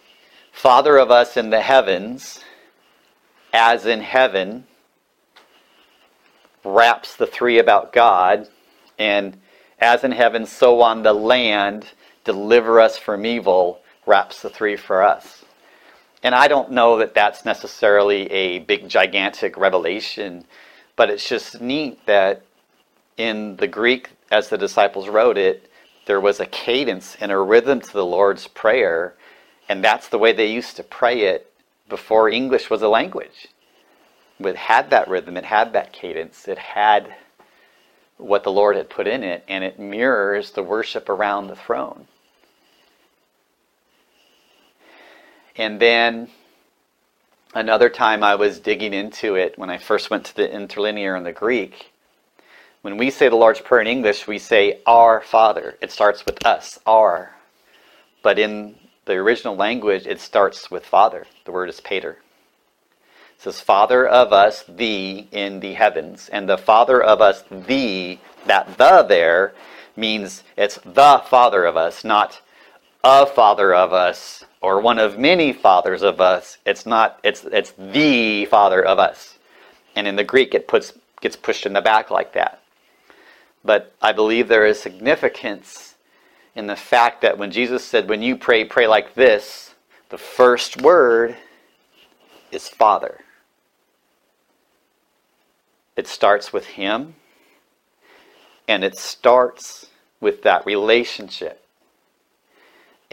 Father 0.52 0.96
of 0.96 1.10
us 1.10 1.36
in 1.36 1.50
the 1.50 1.60
heavens, 1.60 2.38
as 3.52 3.84
in 3.84 4.00
heaven, 4.00 4.64
wraps 6.62 7.16
the 7.16 7.26
three 7.26 7.58
about 7.58 7.92
God, 7.92 8.46
and 8.96 9.36
as 9.80 10.04
in 10.04 10.12
heaven, 10.12 10.46
so 10.46 10.80
on 10.82 11.02
the 11.02 11.12
land, 11.12 11.88
deliver 12.24 12.80
us 12.80 12.98
from 12.98 13.24
evil, 13.24 13.80
wraps 14.06 14.42
the 14.42 14.50
three 14.50 14.76
for 14.76 15.02
us. 15.02 15.44
And 16.22 16.34
I 16.34 16.48
don't 16.48 16.72
know 16.72 16.98
that 16.98 17.14
that's 17.14 17.44
necessarily 17.44 18.30
a 18.32 18.60
big, 18.60 18.88
gigantic 18.88 19.56
revelation, 19.56 20.44
but 20.96 21.10
it's 21.10 21.28
just 21.28 21.60
neat 21.60 22.04
that 22.06 22.42
in 23.16 23.56
the 23.56 23.68
Greek, 23.68 24.10
as 24.30 24.48
the 24.48 24.58
disciples 24.58 25.08
wrote 25.08 25.36
it, 25.36 25.70
there 26.06 26.20
was 26.20 26.40
a 26.40 26.46
cadence 26.46 27.16
and 27.20 27.30
a 27.30 27.38
rhythm 27.38 27.80
to 27.80 27.92
the 27.92 28.04
Lord's 28.04 28.48
Prayer, 28.48 29.14
and 29.68 29.84
that's 29.84 30.08
the 30.08 30.18
way 30.18 30.32
they 30.32 30.50
used 30.50 30.76
to 30.76 30.82
pray 30.82 31.20
it 31.22 31.52
before 31.88 32.28
English 32.28 32.70
was 32.70 32.82
a 32.82 32.88
language. 32.88 33.48
It 34.40 34.56
had 34.56 34.90
that 34.90 35.08
rhythm, 35.08 35.36
it 35.36 35.44
had 35.44 35.72
that 35.74 35.92
cadence, 35.92 36.48
it 36.48 36.58
had 36.58 37.14
what 38.16 38.44
the 38.44 38.52
Lord 38.52 38.76
had 38.76 38.90
put 38.90 39.06
in 39.06 39.22
it, 39.22 39.44
and 39.48 39.64
it 39.64 39.78
mirrors 39.78 40.52
the 40.52 40.62
worship 40.62 41.08
around 41.08 41.46
the 41.46 41.56
throne. 41.56 42.06
And 45.56 45.78
then 45.78 46.28
another 47.54 47.88
time 47.88 48.24
I 48.24 48.34
was 48.34 48.58
digging 48.58 48.92
into 48.92 49.36
it 49.36 49.56
when 49.56 49.70
I 49.70 49.78
first 49.78 50.10
went 50.10 50.24
to 50.26 50.36
the 50.36 50.52
interlinear 50.52 51.14
in 51.16 51.22
the 51.22 51.32
Greek. 51.32 51.92
When 52.82 52.96
we 52.96 53.10
say 53.10 53.28
the 53.28 53.36
Lord's 53.36 53.60
Prayer 53.60 53.80
in 53.80 53.86
English, 53.86 54.26
we 54.26 54.38
say 54.38 54.80
Our 54.84 55.20
Father. 55.20 55.78
It 55.80 55.92
starts 55.92 56.26
with 56.26 56.44
us, 56.44 56.78
our. 56.86 57.34
But 58.22 58.38
in 58.38 58.74
the 59.04 59.14
original 59.14 59.54
language, 59.54 60.06
it 60.06 60.20
starts 60.20 60.70
with 60.70 60.84
Father. 60.84 61.26
The 61.44 61.52
word 61.52 61.68
is 61.68 61.80
Pater. 61.80 62.18
It 63.36 63.42
says, 63.42 63.60
Father 63.60 64.06
of 64.06 64.32
us, 64.32 64.64
thee 64.68 65.28
in 65.30 65.60
the 65.60 65.74
heavens. 65.74 66.28
And 66.32 66.48
the 66.48 66.58
Father 66.58 67.02
of 67.02 67.20
us, 67.20 67.44
thee, 67.50 68.20
that 68.46 68.76
the 68.76 69.02
there 69.02 69.54
means 69.96 70.42
it's 70.56 70.78
the 70.84 71.22
Father 71.26 71.64
of 71.64 71.76
us, 71.76 72.04
not 72.04 72.40
a 73.04 73.24
Father 73.24 73.74
of 73.74 73.92
us 73.92 74.44
or 74.64 74.80
one 74.80 74.98
of 74.98 75.18
many 75.18 75.52
fathers 75.52 76.02
of 76.02 76.22
us. 76.22 76.56
It's 76.64 76.86
not, 76.86 77.20
it's, 77.22 77.44
it's 77.44 77.74
the 77.76 78.46
Father 78.46 78.82
of 78.82 78.98
us. 78.98 79.36
And 79.94 80.08
in 80.08 80.16
the 80.16 80.24
Greek, 80.24 80.54
it 80.54 80.66
puts, 80.66 80.94
gets 81.20 81.36
pushed 81.36 81.66
in 81.66 81.74
the 81.74 81.82
back 81.82 82.10
like 82.10 82.32
that. 82.32 82.62
But 83.62 83.94
I 84.00 84.12
believe 84.12 84.48
there 84.48 84.64
is 84.64 84.80
significance 84.80 85.96
in 86.54 86.66
the 86.66 86.76
fact 86.76 87.20
that 87.20 87.36
when 87.36 87.50
Jesus 87.50 87.84
said, 87.84 88.08
when 88.08 88.22
you 88.22 88.36
pray, 88.36 88.64
pray 88.64 88.86
like 88.86 89.14
this, 89.14 89.74
the 90.08 90.16
first 90.16 90.80
word 90.80 91.36
is 92.50 92.66
Father. 92.66 93.18
It 95.94 96.08
starts 96.08 96.54
with 96.54 96.64
Him, 96.64 97.16
and 98.66 98.82
it 98.82 98.96
starts 98.96 99.90
with 100.22 100.42
that 100.44 100.64
relationship. 100.64 101.63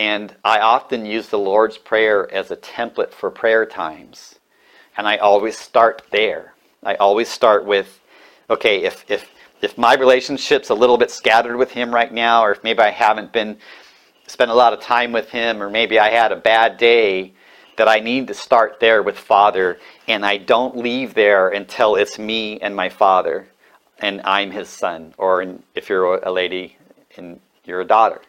And 0.01 0.35
I 0.43 0.61
often 0.61 1.05
use 1.05 1.29
the 1.29 1.37
Lord's 1.37 1.77
Prayer 1.77 2.27
as 2.33 2.49
a 2.49 2.57
template 2.57 3.11
for 3.11 3.29
prayer 3.29 3.67
times. 3.67 4.39
And 4.97 5.07
I 5.07 5.17
always 5.17 5.55
start 5.55 6.01
there. 6.09 6.55
I 6.81 6.95
always 6.95 7.29
start 7.29 7.65
with, 7.65 8.01
okay, 8.49 8.81
if, 8.81 9.05
if, 9.11 9.29
if 9.61 9.77
my 9.77 9.93
relationship's 9.93 10.71
a 10.71 10.73
little 10.73 10.97
bit 10.97 11.11
scattered 11.11 11.55
with 11.55 11.69
Him 11.69 11.93
right 11.93 12.11
now, 12.11 12.43
or 12.43 12.51
if 12.51 12.63
maybe 12.63 12.79
I 12.79 12.89
haven't 12.89 13.31
been 13.31 13.59
spent 14.25 14.49
a 14.49 14.55
lot 14.55 14.73
of 14.73 14.79
time 14.79 15.11
with 15.11 15.29
Him, 15.29 15.61
or 15.61 15.69
maybe 15.69 15.99
I 15.99 16.09
had 16.09 16.31
a 16.31 16.35
bad 16.35 16.77
day, 16.77 17.33
that 17.77 17.87
I 17.87 17.99
need 17.99 18.25
to 18.29 18.33
start 18.33 18.79
there 18.79 19.03
with 19.03 19.19
Father, 19.19 19.77
and 20.07 20.25
I 20.25 20.37
don't 20.37 20.77
leave 20.77 21.13
there 21.13 21.49
until 21.49 21.93
it's 21.95 22.17
me 22.17 22.59
and 22.59 22.75
my 22.75 22.89
Father, 22.89 23.49
and 23.99 24.19
I'm 24.23 24.49
His 24.49 24.67
son, 24.67 25.13
or 25.19 25.45
if 25.75 25.89
you're 25.89 26.15
a 26.15 26.31
lady, 26.31 26.77
and 27.17 27.39
you're 27.65 27.81
a 27.81 27.85
daughter. 27.85 28.23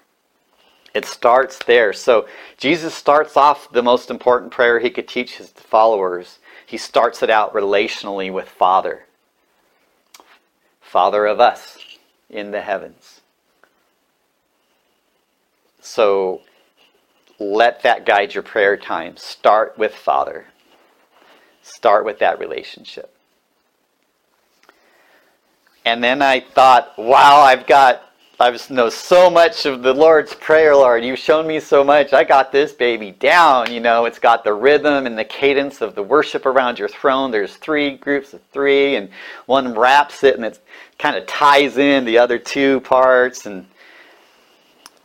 It 0.95 1.07
starts 1.07 1.59
there. 1.65 1.93
So 1.93 2.27
Jesus 2.59 2.95
starts 2.95 3.37
off 3.37 3.71
the 3.73 3.83
most 3.83 4.11
important 4.11 4.53
prayer 4.53 4.79
he 4.79 4.91
could 4.91 5.09
teach 5.09 5.37
his 5.37 5.51
followers. 5.51 6.39
He 6.67 6.77
starts 6.77 7.23
it 7.23 7.31
out 7.31 7.55
relationally 7.55 8.33
with 8.33 8.49
Father. 8.49 9.07
Father 10.81 11.27
of 11.27 11.41
us 11.41 11.79
in 12.29 12.51
the 12.51 12.61
heavens. 12.61 13.23
So 15.81 16.43
let 17.39 17.83
that 17.83 18.05
guide 18.05 18.35
your 18.35 18.43
prayer 18.43 18.77
time. 18.77 19.17
Start 19.17 19.79
with 19.79 19.95
Father. 19.95 20.47
Start 21.63 22.05
with 22.05 22.19
that 22.19 22.39
relationship. 22.39 23.15
And 25.85 26.03
then 26.05 26.23
I 26.23 26.41
thought, 26.41 26.97
wow, 26.99 27.41
I've 27.41 27.67
got 27.67 28.12
I 28.43 28.59
know 28.71 28.89
so 28.89 29.31
much 29.31 29.67
of 29.67 29.85
the 29.85 29.95
Lord's 29.95 30.35
Prayer, 30.35 30.75
Lord. 30.75 31.05
You've 31.05 31.21
shown 31.21 31.47
me 31.47 31.61
so 31.61 31.85
much. 31.85 32.13
I 32.13 32.25
got 32.25 32.51
this 32.51 32.73
baby 32.73 33.13
down. 33.13 33.73
You 33.73 33.79
know, 33.79 34.05
it's 34.05 34.19
got 34.19 34.43
the 34.43 34.53
rhythm 34.53 35.07
and 35.07 35.17
the 35.17 35.25
cadence 35.25 35.81
of 35.81 35.95
the 35.95 36.03
worship 36.03 36.45
around 36.45 36.77
your 36.77 36.89
throne. 36.89 37.31
There's 37.31 37.55
three 37.55 37.97
groups 37.97 38.35
of 38.35 38.41
three, 38.53 38.97
and 38.97 39.11
one 39.47 39.73
wraps 39.79 40.25
it, 40.25 40.35
and 40.35 40.45
it 40.45 40.59
kind 40.99 41.17
of 41.17 41.25
ties 41.29 41.79
in 41.79 42.05
the 42.05 42.19
other 42.19 42.37
two 42.37 42.81
parts. 42.81 43.47
And 43.47 43.59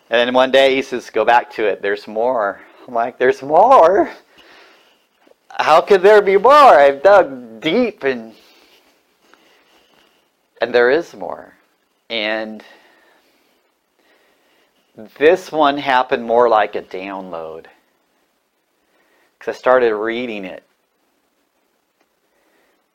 and 0.10 0.28
then 0.28 0.34
one 0.34 0.50
day 0.50 0.74
he 0.74 0.82
says, 0.82 1.12
"Go 1.12 1.24
back 1.24 1.52
to 1.52 1.68
it. 1.68 1.84
There's 1.84 2.08
more." 2.08 2.60
I'm 2.88 2.96
like, 2.96 3.20
"There's 3.20 3.44
more." 3.44 4.10
How 5.52 5.80
could 5.82 6.02
there 6.02 6.24
be 6.24 6.38
more? 6.38 6.52
I've 6.54 7.04
dug 7.04 7.62
deep, 7.62 8.04
and 8.04 8.34
and 10.60 10.74
there 10.74 10.90
is 10.90 11.14
more, 11.14 11.54
and 12.10 12.64
this 14.98 15.52
one 15.52 15.78
happened 15.78 16.24
more 16.24 16.50
like 16.50 16.76
a 16.76 16.82
download 16.82 17.68
because 19.38 19.56
I 19.56 19.58
started 19.58 19.96
reading 19.96 20.44
it. 20.44 20.64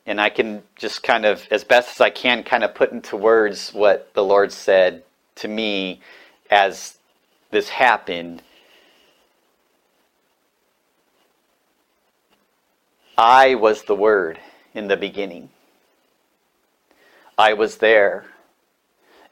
And 0.05 0.21
I 0.21 0.31
can 0.31 0.65
just 0.75 1.05
kind 1.05 1.25
of, 1.25 1.47
as 1.53 1.63
best 1.63 1.91
as 1.91 2.01
I 2.01 2.11
can, 2.11 2.43
kind 2.43 2.65
of 2.65 2.75
put 2.75 2.91
into 2.91 3.17
words 3.17 3.71
what 3.73 4.13
the 4.15 4.25
Lord 4.25 4.51
said 4.51 5.05
to 5.37 5.47
me 5.47 6.01
as 6.51 6.99
this 7.53 7.69
happened. 7.69 8.43
I 13.17 13.55
was 13.55 13.85
the 13.85 13.95
Word 13.95 14.41
in 14.75 14.89
the 14.89 14.97
beginning. 14.97 15.51
I 17.39 17.53
was 17.53 17.77
there, 17.77 18.25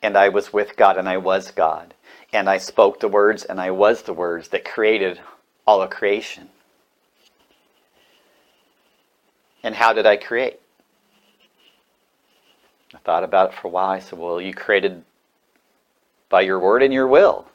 and 0.01 0.17
I 0.17 0.29
was 0.29 0.53
with 0.53 0.77
God, 0.77 0.97
and 0.97 1.09
I 1.09 1.17
was 1.17 1.51
God 1.51 1.95
and 2.33 2.49
I 2.49 2.59
spoke 2.59 3.01
the 3.01 3.09
words, 3.09 3.45
and 3.45 3.61
I 3.61 3.71
was 3.71 4.03
the 4.03 4.13
words 4.13 4.49
that 4.49 4.65
created 4.65 5.21
all 5.67 5.83
of 5.83 5.91
creation. 5.91 6.49
And 9.63 9.75
how 9.75 9.93
did 9.93 10.07
I 10.07 10.17
create? 10.17 10.61
I 12.95 12.99
thought 12.99 13.25
about 13.25 13.51
it 13.51 13.57
for 13.57 13.69
a 13.69 13.71
while. 13.71 13.91
I 13.91 13.99
said, 13.99 14.19
Well, 14.19 14.41
you 14.41 14.55
created 14.55 15.03
by 16.29 16.43
your 16.43 16.59
word 16.59 16.83
and 16.83 16.93
your 16.93 17.07
will. 17.07 17.47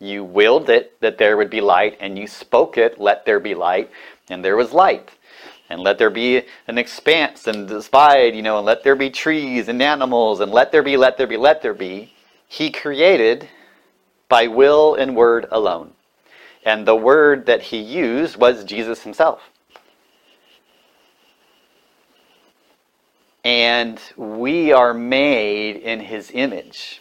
You 0.00 0.22
willed 0.24 0.70
it 0.70 1.00
that 1.00 1.18
there 1.18 1.36
would 1.36 1.50
be 1.50 1.60
light, 1.60 1.96
and 2.00 2.18
you 2.18 2.26
spoke 2.26 2.78
it, 2.78 3.00
let 3.00 3.24
there 3.24 3.40
be 3.40 3.54
light, 3.54 3.90
and 4.28 4.44
there 4.44 4.56
was 4.56 4.72
light. 4.72 5.10
And 5.70 5.80
let 5.80 5.98
there 5.98 6.10
be 6.10 6.42
an 6.66 6.78
expanse 6.78 7.46
and 7.46 7.68
divide, 7.68 8.34
you 8.34 8.42
know, 8.42 8.58
and 8.58 8.66
let 8.66 8.84
there 8.84 8.94
be 8.94 9.10
trees 9.10 9.68
and 9.68 9.82
animals, 9.82 10.40
and 10.40 10.52
let 10.52 10.72
there 10.72 10.82
be, 10.82 10.96
let 10.96 11.18
there 11.18 11.26
be, 11.26 11.36
let 11.36 11.62
there 11.62 11.74
be. 11.74 12.12
He 12.46 12.70
created 12.70 13.48
by 14.28 14.46
will 14.46 14.94
and 14.94 15.16
word 15.16 15.46
alone. 15.50 15.92
And 16.64 16.86
the 16.86 16.96
word 16.96 17.46
that 17.46 17.62
he 17.62 17.78
used 17.78 18.36
was 18.36 18.64
Jesus 18.64 19.02
himself. 19.02 19.40
And 23.44 24.00
we 24.16 24.72
are 24.72 24.92
made 24.92 25.76
in 25.76 26.00
his 26.00 26.30
image. 26.34 27.00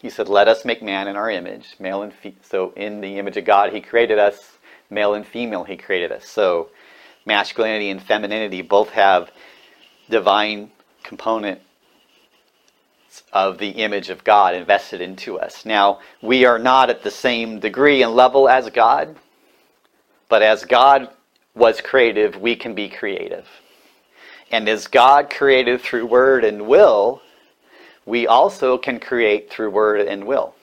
He 0.00 0.08
said, 0.08 0.28
Let 0.28 0.48
us 0.48 0.64
make 0.64 0.82
man 0.82 1.08
in 1.08 1.16
our 1.16 1.30
image, 1.30 1.76
male 1.78 2.02
and 2.02 2.12
female. 2.12 2.38
So, 2.42 2.72
in 2.76 3.02
the 3.02 3.18
image 3.18 3.36
of 3.36 3.44
God, 3.44 3.72
he 3.72 3.82
created 3.82 4.18
us, 4.18 4.56
male 4.88 5.12
and 5.12 5.26
female, 5.26 5.64
he 5.64 5.76
created 5.76 6.12
us. 6.12 6.26
So, 6.26 6.70
masculinity 7.26 7.90
and 7.90 8.02
femininity 8.02 8.62
both 8.62 8.90
have 8.90 9.30
divine 10.08 10.70
component 11.02 11.60
of 13.32 13.58
the 13.58 13.70
image 13.70 14.10
of 14.10 14.24
God 14.24 14.54
invested 14.54 15.00
into 15.00 15.38
us. 15.38 15.64
Now, 15.64 16.00
we 16.22 16.44
are 16.44 16.58
not 16.58 16.90
at 16.90 17.02
the 17.02 17.10
same 17.10 17.58
degree 17.58 18.02
and 18.02 18.14
level 18.14 18.48
as 18.48 18.70
God, 18.70 19.16
but 20.28 20.42
as 20.42 20.64
God 20.64 21.10
was 21.54 21.80
creative, 21.80 22.36
we 22.36 22.54
can 22.56 22.74
be 22.74 22.88
creative. 22.88 23.46
And 24.50 24.68
as 24.68 24.86
God 24.86 25.30
created 25.30 25.80
through 25.80 26.06
word 26.06 26.44
and 26.44 26.66
will, 26.66 27.22
we 28.06 28.26
also 28.26 28.78
can 28.78 28.98
create 28.98 29.50
through 29.50 29.70
word 29.70 30.00
and 30.00 30.24
will. 30.24 30.54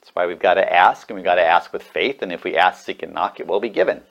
That's 0.00 0.14
why 0.14 0.26
we've 0.26 0.38
got 0.38 0.54
to 0.54 0.72
ask, 0.72 1.08
and 1.08 1.16
we've 1.16 1.24
got 1.24 1.36
to 1.36 1.44
ask 1.44 1.72
with 1.72 1.82
faith, 1.82 2.22
and 2.22 2.32
if 2.32 2.44
we 2.44 2.56
ask, 2.56 2.84
seek, 2.84 3.02
and 3.02 3.14
knock, 3.14 3.40
it 3.40 3.46
will 3.46 3.60
be 3.60 3.68
given. 3.68 4.02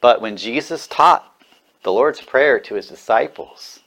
But 0.00 0.20
when 0.20 0.36
Jesus 0.36 0.86
taught 0.86 1.32
the 1.82 1.92
Lord's 1.92 2.20
Prayer 2.20 2.58
to 2.60 2.74
his 2.74 2.88
disciples, 2.88 3.80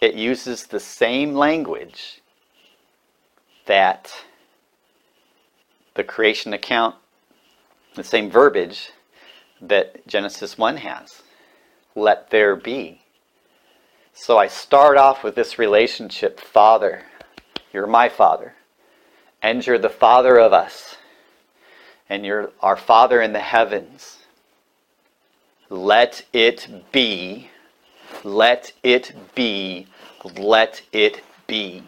it 0.00 0.14
uses 0.14 0.66
the 0.66 0.80
same 0.80 1.34
language 1.34 2.22
that 3.66 4.12
the 5.94 6.04
creation 6.04 6.52
account, 6.52 6.94
the 7.94 8.04
same 8.04 8.30
verbiage 8.30 8.92
that 9.60 10.06
Genesis 10.06 10.56
1 10.56 10.78
has. 10.78 11.22
Let 11.94 12.30
there 12.30 12.56
be. 12.56 13.02
So 14.12 14.38
I 14.38 14.48
start 14.48 14.96
off 14.96 15.22
with 15.22 15.34
this 15.34 15.58
relationship 15.58 16.40
Father, 16.40 17.04
you're 17.72 17.86
my 17.86 18.08
Father, 18.08 18.54
and 19.42 19.66
you're 19.66 19.78
the 19.78 19.88
Father 19.88 20.38
of 20.38 20.52
us, 20.52 20.96
and 22.08 22.24
you're 22.24 22.52
our 22.60 22.76
Father 22.76 23.20
in 23.20 23.32
the 23.32 23.40
heavens. 23.40 24.18
Let 25.68 26.26
it 26.32 26.90
be, 26.90 27.50
let 28.24 28.72
it 28.82 29.12
be, 29.34 29.86
let 30.36 30.82
it 30.92 31.22
be. 31.46 31.82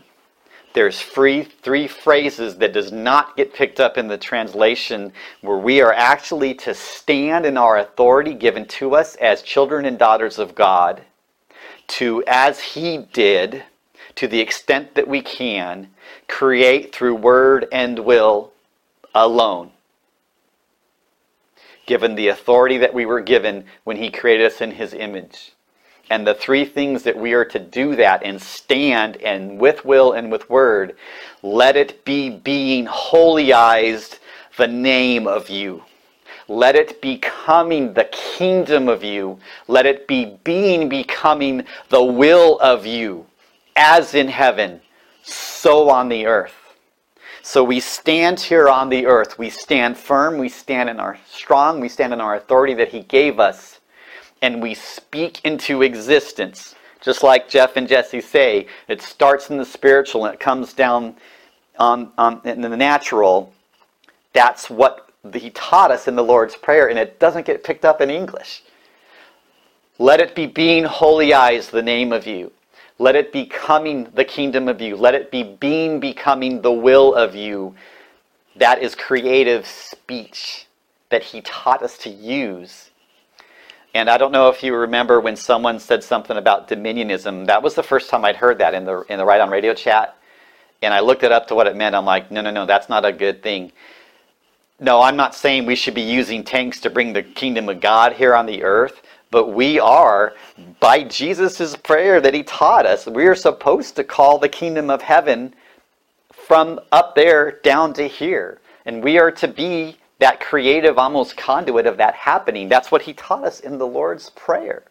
There's 0.75 1.01
free, 1.01 1.43
three 1.43 1.87
phrases 1.87 2.57
that 2.59 2.73
does 2.73 2.93
not 2.93 3.37
get 3.37 3.53
picked 3.53 3.79
up 3.79 3.99
in 3.99 4.09
the 4.09 4.17
translation 4.17 5.13
where 5.43 5.59
we 5.59 5.83
are 5.83 5.93
actually 5.93 6.55
to 6.55 6.75
stand 6.75 7.45
in 7.45 7.59
our 7.59 7.77
authority 7.79 8.35
given 8.35 8.67
to 8.67 8.95
us 8.95 9.15
as 9.17 9.43
children 9.43 9.85
and 9.85 9.99
daughters 9.99 10.39
of 10.39 10.55
God 10.55 11.03
to, 11.89 12.25
as 12.27 12.61
He 12.61 12.99
did, 13.13 13.65
to 14.15 14.27
the 14.27 14.41
extent 14.41 14.95
that 14.95 15.09
we 15.09 15.21
can, 15.21 15.91
create 16.27 16.95
through 16.95 17.17
word 17.17 17.67
and 17.71 17.99
will 17.99 18.53
alone 19.15 19.71
given 21.87 22.15
the 22.15 22.29
authority 22.29 22.79
that 22.79 22.95
we 22.95 23.05
were 23.05 23.21
given 23.21 23.65
when 23.85 23.97
He 23.97 24.11
created 24.11 24.47
us 24.47 24.61
in 24.61 24.71
His 24.71 24.95
image. 24.95 25.53
And 26.13 26.27
the 26.27 26.35
three 26.35 26.67
things 26.67 27.05
that 27.05 27.17
we 27.17 27.33
are 27.33 27.47
to 27.47 27.59
do 27.59 27.97
that 27.97 28.23
and 28.23 28.39
stand 28.39 29.17
and 29.23 29.59
with 29.59 29.87
will 29.87 30.13
and 30.13 30.31
with 30.31 30.51
word, 30.51 30.95
let 31.43 31.75
it 31.75 32.05
be 32.05 32.29
being 32.29 32.85
holyized 32.85 34.19
the 34.59 34.69
name 34.69 35.27
of 35.27 35.49
you. 35.49 35.85
Let 36.49 36.77
it 36.77 37.01
be 37.01 37.17
coming 37.17 37.95
the 37.95 38.05
kingdom 38.13 38.91
of 38.91 39.03
you. 39.03 39.39
Let 39.69 39.87
it 39.87 40.07
be 40.07 40.39
being 40.45 40.91
becoming 40.91 41.65
the 41.89 42.05
will 42.05 42.59
of 42.61 42.85
you, 42.85 43.25
as 43.75 44.15
in 44.15 44.29
heaven, 44.29 44.83
so 45.23 45.89
on 45.89 46.11
the 46.11 46.27
earth. 46.27 46.75
So 47.41 47.65
we 47.65 47.81
stand 47.81 48.39
here 48.39 48.69
on 48.69 48.91
the 48.91 49.07
earth. 49.07 49.39
We 49.39 49.49
stand 49.49 49.97
firm. 49.97 50.37
We 50.37 50.51
stand 50.51 50.91
in 50.91 51.01
our 51.01 51.19
strong. 51.27 51.81
We 51.81 51.89
stand 51.89 52.13
in 52.13 52.21
our 52.21 52.35
authority 52.35 52.75
that 52.75 52.89
He 52.89 53.01
gave 53.01 53.41
us. 53.41 53.79
And 54.43 54.61
we 54.61 54.75
speak 54.75 55.41
into 55.45 55.83
existence. 55.83 56.75
Just 57.01 57.23
like 57.23 57.49
Jeff 57.49 57.77
and 57.77 57.89
Jesse 57.89 58.21
say, 58.21 58.67
it 58.87 59.01
starts 59.03 59.51
in 59.51 59.57
the 59.57 59.65
spiritual 59.65 60.25
and 60.27 60.35
it 60.35 60.41
comes 60.41 60.73
down 60.73 61.17
on, 61.79 62.13
on, 62.19 62.41
in 62.45 62.61
the 62.61 62.77
natural. 62.77 63.53
That's 64.33 64.71
what 64.71 65.11
He 65.35 65.51
taught 65.51 65.91
us 65.91 66.07
in 66.07 66.17
the 66.17 66.23
Lord's 66.25 66.57
Prayer, 66.57 66.89
and 66.89 66.99
it 66.99 67.19
doesn't 67.19 67.47
get 67.47 67.65
picked 67.65 67.85
up 67.85 68.01
in 68.01 68.11
English. 68.11 68.63
Let 69.99 70.21
it 70.21 70.35
be 70.35 70.47
being 70.47 70.85
holyized, 70.85 71.71
the 71.71 71.83
name 71.83 72.13
of 72.13 72.27
you. 72.27 72.53
Let 72.99 73.17
it 73.17 73.33
be 73.33 73.47
coming 73.47 74.09
the 74.15 74.25
kingdom 74.25 74.69
of 74.69 74.81
you. 74.81 74.97
Let 74.97 75.15
it 75.15 75.31
be 75.31 75.43
being 75.43 75.99
becoming 75.99 76.63
the 76.63 76.73
will 76.73 77.15
of 77.15 77.35
you. 77.35 77.75
That 78.57 78.81
is 78.83 78.95
creative 78.95 79.67
speech 79.67 80.67
that 81.11 81.23
he 81.23 81.41
taught 81.41 81.83
us 81.83 81.99
to 81.99 82.11
use. 82.11 82.91
And 83.95 84.09
I 84.09 84.17
don't 84.17 84.33
know 84.33 84.49
if 84.49 84.63
you 84.63 84.75
remember 84.75 85.21
when 85.21 85.37
someone 85.37 85.79
said 85.79 86.03
something 86.03 86.37
about 86.37 86.69
dominionism. 86.69 87.47
That 87.47 87.63
was 87.63 87.75
the 87.75 87.83
first 87.83 88.09
time 88.09 88.25
I'd 88.25 88.37
heard 88.37 88.59
that 88.59 88.73
in 88.75 88.85
the 88.85 89.01
in 89.03 89.19
the 89.19 89.25
Right 89.25 89.41
on 89.41 89.51
Radio 89.51 89.75
chat. 89.75 90.17
And 90.81 90.93
I 90.95 91.01
looked 91.01 91.23
it 91.23 91.31
up 91.31 91.47
to 91.49 91.55
what 91.55 91.67
it 91.67 91.77
meant. 91.77 91.95
I'm 91.95 92.05
like, 92.05 92.31
no, 92.31 92.41
no, 92.41 92.51
no, 92.51 92.67
that's 92.67 92.89
not 92.89 93.05
a 93.05 93.13
good 93.13 93.43
thing. 93.43 93.73
No, 94.81 95.01
I'm 95.01 95.17
not 95.17 95.35
saying 95.35 95.67
we 95.67 95.77
should 95.77 95.95
be 95.95 96.03
using 96.03 96.43
tanks 96.43 96.81
to 96.81 96.91
bring 96.91 97.13
the 97.13 97.23
kingdom 97.23 97.69
of 97.69 97.81
God 97.81 98.15
here 98.15 98.35
on 98.35 98.47
the 98.47 98.65
earth. 98.65 99.03
But 99.31 99.49
we 99.49 99.79
are, 99.79 100.35
by 100.81 101.05
Jesus' 101.05 101.77
prayer 101.77 102.21
that 102.21 102.35
he 102.35 102.43
taught 102.43 102.85
us, 102.85 103.07
we 103.07 103.27
are 103.27 103.35
supposed 103.35 103.97
to 103.97 104.05
call 104.05 104.39
the 104.39 104.49
kingdom 104.49 104.91
of 104.91 105.03
heaven 105.03 105.55
from 106.33 106.81
up 106.91 107.15
there 107.15 107.53
down 107.63 107.93
to 107.95 108.09
here. 108.09 108.61
And 108.85 109.05
we 109.05 109.19
are 109.19 109.31
to 109.31 109.49
be 109.49 109.97
that 110.23 110.39
creative, 110.39 110.99
almost 110.99 111.37
conduit 111.37 111.85
of 111.85 111.97
that 111.97 112.15
happening. 112.15 112.69
That's 112.69 112.93
what 112.93 113.03
he 113.03 113.13
taught 113.13 113.43
us 113.43 113.59
in 113.59 113.79
the 113.79 113.87
Lord's 113.87 114.31
Prayer. 114.31 114.85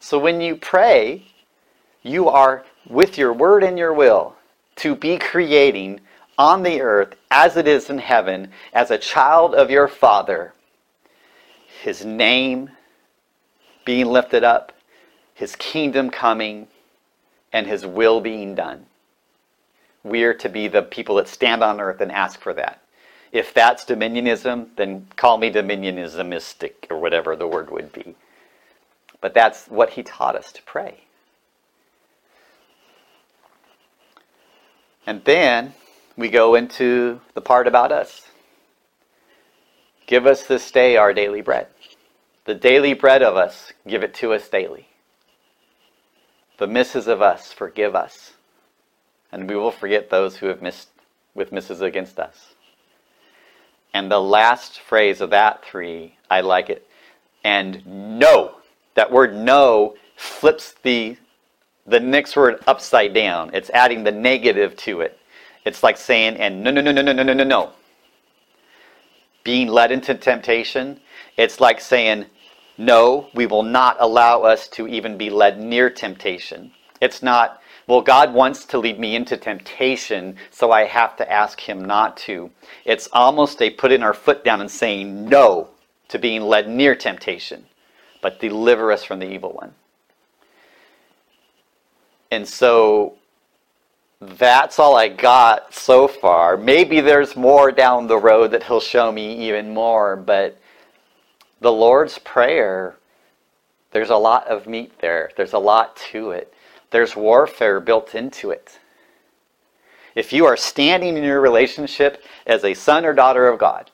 So 0.00 0.18
when 0.18 0.40
you 0.40 0.56
pray, 0.56 1.26
you 2.02 2.28
are 2.28 2.64
with 2.88 3.16
your 3.16 3.32
word 3.32 3.62
and 3.62 3.78
your 3.78 3.92
will 3.92 4.34
to 4.76 4.96
be 4.96 5.16
creating 5.16 6.00
on 6.36 6.64
the 6.64 6.80
earth 6.80 7.14
as 7.30 7.56
it 7.56 7.68
is 7.68 7.88
in 7.88 7.98
heaven, 7.98 8.50
as 8.72 8.90
a 8.90 8.98
child 8.98 9.54
of 9.54 9.70
your 9.70 9.86
Father, 9.86 10.54
his 11.82 12.04
name 12.04 12.70
being 13.84 14.06
lifted 14.06 14.42
up, 14.42 14.72
his 15.34 15.54
kingdom 15.54 16.10
coming, 16.10 16.66
and 17.52 17.64
his 17.64 17.86
will 17.86 18.20
being 18.20 18.56
done. 18.56 18.86
We 20.02 20.24
are 20.24 20.34
to 20.34 20.48
be 20.48 20.66
the 20.66 20.82
people 20.82 21.14
that 21.16 21.28
stand 21.28 21.62
on 21.62 21.80
earth 21.80 22.00
and 22.00 22.10
ask 22.10 22.40
for 22.40 22.52
that. 22.54 22.82
If 23.30 23.52
that's 23.52 23.84
dominionism, 23.84 24.68
then 24.76 25.06
call 25.16 25.38
me 25.38 25.50
dominionismistic 25.50 26.90
or 26.90 26.98
whatever 26.98 27.36
the 27.36 27.46
word 27.46 27.70
would 27.70 27.92
be. 27.92 28.14
But 29.20 29.34
that's 29.34 29.66
what 29.66 29.90
he 29.90 30.02
taught 30.02 30.36
us 30.36 30.52
to 30.52 30.62
pray. 30.62 31.00
And 35.06 35.24
then 35.24 35.74
we 36.16 36.28
go 36.28 36.54
into 36.54 37.20
the 37.34 37.40
part 37.40 37.66
about 37.66 37.92
us. 37.92 38.28
Give 40.06 40.26
us 40.26 40.44
this 40.44 40.70
day 40.70 40.96
our 40.96 41.12
daily 41.12 41.42
bread. 41.42 41.68
The 42.44 42.54
daily 42.54 42.94
bread 42.94 43.22
of 43.22 43.36
us, 43.36 43.72
give 43.86 44.02
it 44.02 44.14
to 44.14 44.32
us 44.32 44.48
daily. 44.48 44.88
The 46.58 46.66
misses 46.66 47.06
of 47.06 47.20
us, 47.20 47.52
forgive 47.52 47.94
us. 47.94 48.32
And 49.30 49.48
we 49.48 49.54
will 49.54 49.70
forget 49.70 50.10
those 50.10 50.38
who 50.38 50.46
have 50.46 50.62
missed 50.62 50.88
with 51.34 51.52
misses 51.52 51.80
against 51.82 52.18
us. 52.18 52.54
And 53.94 54.10
the 54.10 54.20
last 54.20 54.80
phrase 54.80 55.20
of 55.20 55.30
that 55.30 55.64
three, 55.64 56.16
I 56.30 56.40
like 56.42 56.70
it. 56.70 56.86
And 57.44 58.18
no. 58.18 58.56
That 58.94 59.12
word 59.12 59.34
no 59.34 59.94
flips 60.16 60.74
the 60.82 61.16
the 61.86 62.00
next 62.00 62.36
word 62.36 62.62
upside 62.66 63.14
down. 63.14 63.50
It's 63.54 63.70
adding 63.70 64.04
the 64.04 64.12
negative 64.12 64.76
to 64.78 65.00
it. 65.00 65.18
It's 65.64 65.82
like 65.82 65.96
saying, 65.96 66.36
and 66.36 66.62
no, 66.62 66.70
no, 66.70 66.80
no, 66.80 66.92
no, 66.92 67.02
no, 67.02 67.12
no, 67.12 67.22
no, 67.22 67.32
no, 67.32 67.44
no. 67.44 67.70
Being 69.42 69.68
led 69.68 69.90
into 69.90 70.14
temptation, 70.14 71.00
it's 71.36 71.60
like 71.60 71.80
saying, 71.80 72.26
no, 72.76 73.28
we 73.34 73.46
will 73.46 73.62
not 73.62 73.96
allow 74.00 74.42
us 74.42 74.68
to 74.68 74.86
even 74.86 75.16
be 75.16 75.30
led 75.30 75.58
near 75.58 75.88
temptation. 75.88 76.72
It's 77.00 77.22
not, 77.22 77.62
well, 77.88 78.02
God 78.02 78.34
wants 78.34 78.66
to 78.66 78.78
lead 78.78 79.00
me 79.00 79.16
into 79.16 79.38
temptation, 79.38 80.36
so 80.50 80.70
I 80.70 80.84
have 80.84 81.16
to 81.16 81.32
ask 81.32 81.58
Him 81.58 81.82
not 81.86 82.18
to. 82.18 82.50
It's 82.84 83.08
almost 83.14 83.62
a 83.62 83.70
putting 83.70 84.02
our 84.02 84.12
foot 84.12 84.44
down 84.44 84.60
and 84.60 84.70
saying 84.70 85.24
no 85.24 85.70
to 86.08 86.18
being 86.18 86.42
led 86.42 86.68
near 86.68 86.94
temptation, 86.94 87.64
but 88.20 88.40
deliver 88.40 88.92
us 88.92 89.04
from 89.04 89.20
the 89.20 89.32
evil 89.32 89.52
one. 89.54 89.74
And 92.30 92.46
so 92.46 93.14
that's 94.20 94.78
all 94.78 94.94
I 94.94 95.08
got 95.08 95.72
so 95.72 96.06
far. 96.08 96.58
Maybe 96.58 97.00
there's 97.00 97.36
more 97.36 97.72
down 97.72 98.06
the 98.06 98.18
road 98.18 98.50
that 98.50 98.64
He'll 98.64 98.80
show 98.80 99.10
me 99.10 99.48
even 99.48 99.72
more, 99.72 100.14
but 100.14 100.60
the 101.62 101.72
Lord's 101.72 102.18
Prayer, 102.18 102.96
there's 103.92 104.10
a 104.10 104.16
lot 104.16 104.46
of 104.46 104.66
meat 104.66 104.92
there. 105.00 105.30
There's 105.38 105.54
a 105.54 105.58
lot 105.58 105.96
to 106.12 106.32
it. 106.32 106.52
There's 106.90 107.14
warfare 107.14 107.80
built 107.80 108.14
into 108.14 108.50
it. 108.50 108.78
If 110.14 110.32
you 110.32 110.46
are 110.46 110.56
standing 110.56 111.16
in 111.16 111.22
your 111.24 111.40
relationship 111.40 112.22
as 112.46 112.64
a 112.64 112.74
son 112.74 113.04
or 113.04 113.12
daughter 113.12 113.48
of 113.48 113.58
God, 113.58 113.90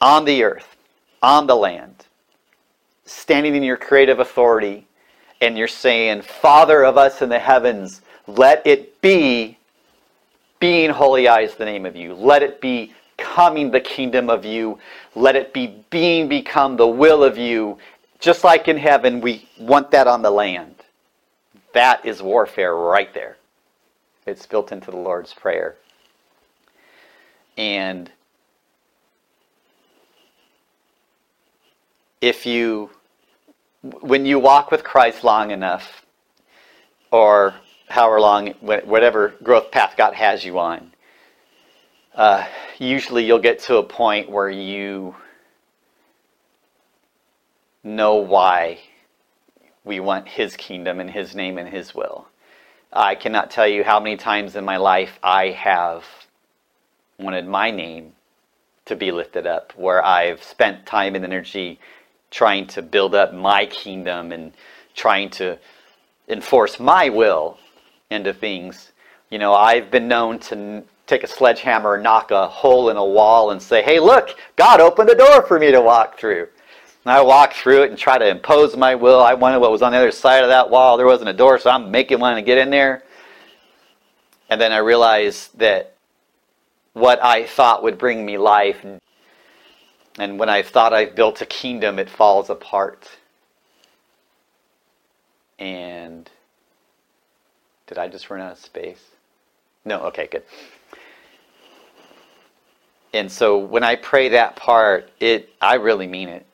on 0.00 0.24
the 0.24 0.44
earth, 0.44 0.76
on 1.22 1.46
the 1.46 1.56
land, 1.56 2.06
standing 3.04 3.54
in 3.54 3.62
your 3.62 3.76
creative 3.76 4.20
authority, 4.20 4.86
and 5.40 5.56
you're 5.56 5.68
saying, 5.68 6.22
Father 6.22 6.84
of 6.84 6.96
us 6.96 7.22
in 7.22 7.28
the 7.28 7.38
heavens, 7.38 8.02
let 8.26 8.66
it 8.66 9.00
be 9.00 9.58
being 10.60 10.90
holyized 10.90 11.56
the 11.56 11.64
name 11.64 11.86
of 11.86 11.96
you. 11.96 12.14
Let 12.14 12.42
it 12.42 12.60
be 12.60 12.92
coming 13.16 13.70
the 13.70 13.80
kingdom 13.80 14.30
of 14.30 14.44
you. 14.44 14.78
Let 15.14 15.36
it 15.36 15.52
be 15.52 15.82
being 15.90 16.28
become 16.28 16.76
the 16.76 16.86
will 16.86 17.24
of 17.24 17.36
you. 17.36 17.78
Just 18.18 18.44
like 18.44 18.68
in 18.68 18.76
heaven, 18.76 19.20
we 19.20 19.48
want 19.58 19.90
that 19.90 20.06
on 20.06 20.22
the 20.22 20.30
land. 20.30 20.74
That 21.72 22.04
is 22.04 22.22
warfare 22.22 22.74
right 22.74 23.12
there. 23.14 23.36
It's 24.26 24.46
built 24.46 24.72
into 24.72 24.90
the 24.90 24.96
Lord's 24.96 25.32
Prayer. 25.32 25.76
And 27.56 28.10
if 32.20 32.46
you, 32.46 32.90
when 33.82 34.26
you 34.26 34.38
walk 34.38 34.70
with 34.70 34.84
Christ 34.84 35.24
long 35.24 35.50
enough, 35.50 36.04
or 37.10 37.54
however 37.88 38.20
long, 38.20 38.48
whatever 38.60 39.34
growth 39.42 39.70
path 39.70 39.94
God 39.96 40.14
has 40.14 40.44
you 40.44 40.58
on, 40.58 40.92
uh, 42.14 42.46
usually 42.78 43.24
you'll 43.24 43.38
get 43.38 43.60
to 43.60 43.76
a 43.76 43.82
point 43.82 44.30
where 44.30 44.50
you 44.50 45.14
know 47.82 48.16
why 48.16 48.78
we 49.84 50.00
want 50.00 50.28
His 50.28 50.56
kingdom 50.56 51.00
and 51.00 51.10
His 51.10 51.34
name 51.34 51.58
and 51.58 51.68
His 51.68 51.94
will. 51.94 52.26
I 52.92 53.14
cannot 53.14 53.50
tell 53.50 53.68
you 53.68 53.84
how 53.84 54.00
many 54.00 54.16
times 54.16 54.56
in 54.56 54.64
my 54.64 54.76
life 54.76 55.18
I 55.22 55.50
have 55.50 56.04
wanted 57.18 57.46
my 57.46 57.70
name 57.70 58.12
to 58.86 58.96
be 58.96 59.12
lifted 59.12 59.46
up, 59.46 59.72
where 59.76 60.04
I've 60.04 60.42
spent 60.42 60.86
time 60.86 61.14
and 61.14 61.24
energy 61.24 61.78
trying 62.30 62.66
to 62.68 62.82
build 62.82 63.14
up 63.14 63.32
my 63.32 63.66
kingdom 63.66 64.32
and 64.32 64.52
trying 64.94 65.30
to 65.30 65.58
enforce 66.28 66.80
my 66.80 67.08
will 67.08 67.58
into 68.10 68.32
things. 68.32 68.92
You 69.30 69.38
know, 69.38 69.54
I've 69.54 69.90
been 69.90 70.08
known 70.08 70.40
to 70.40 70.82
take 71.06 71.22
a 71.24 71.26
sledgehammer 71.26 71.98
knock 71.98 72.30
a 72.30 72.46
hole 72.48 72.88
in 72.90 72.96
a 72.96 73.04
wall 73.04 73.50
and 73.50 73.60
say, 73.60 73.82
hey, 73.82 74.00
look, 74.00 74.36
God 74.56 74.80
opened 74.80 75.10
a 75.10 75.14
door 75.14 75.42
for 75.42 75.58
me 75.58 75.70
to 75.72 75.80
walk 75.80 76.18
through. 76.18 76.48
And 77.10 77.18
I 77.18 77.22
walk 77.22 77.54
through 77.54 77.82
it 77.82 77.90
and 77.90 77.98
try 77.98 78.18
to 78.18 78.28
impose 78.28 78.76
my 78.76 78.94
will. 78.94 79.20
I 79.20 79.34
wanted 79.34 79.58
what 79.58 79.72
was 79.72 79.82
on 79.82 79.90
the 79.90 79.98
other 79.98 80.12
side 80.12 80.44
of 80.44 80.48
that 80.50 80.70
wall. 80.70 80.96
There 80.96 81.06
wasn't 81.06 81.28
a 81.28 81.32
door, 81.32 81.58
so 81.58 81.68
I'm 81.68 81.90
making 81.90 82.20
one 82.20 82.36
to 82.36 82.40
get 82.40 82.56
in 82.56 82.70
there. 82.70 83.02
And 84.48 84.60
then 84.60 84.70
I 84.70 84.76
realized 84.76 85.58
that 85.58 85.96
what 86.92 87.20
I 87.20 87.46
thought 87.46 87.82
would 87.82 87.98
bring 87.98 88.24
me 88.24 88.38
life, 88.38 88.86
and 90.20 90.38
when 90.38 90.48
I 90.48 90.62
thought 90.62 90.92
I 90.92 91.06
built 91.06 91.40
a 91.40 91.46
kingdom, 91.46 91.98
it 91.98 92.08
falls 92.08 92.48
apart. 92.48 93.08
And 95.58 96.30
did 97.88 97.98
I 97.98 98.06
just 98.06 98.30
run 98.30 98.40
out 98.40 98.52
of 98.52 98.58
space? 98.58 99.04
No, 99.84 100.02
okay, 100.02 100.28
good. 100.30 100.44
And 103.12 103.32
so 103.32 103.58
when 103.58 103.82
I 103.82 103.96
pray 103.96 104.28
that 104.28 104.54
part, 104.54 105.10
it 105.18 105.52
I 105.60 105.74
really 105.74 106.06
mean 106.06 106.28
it. 106.28 106.46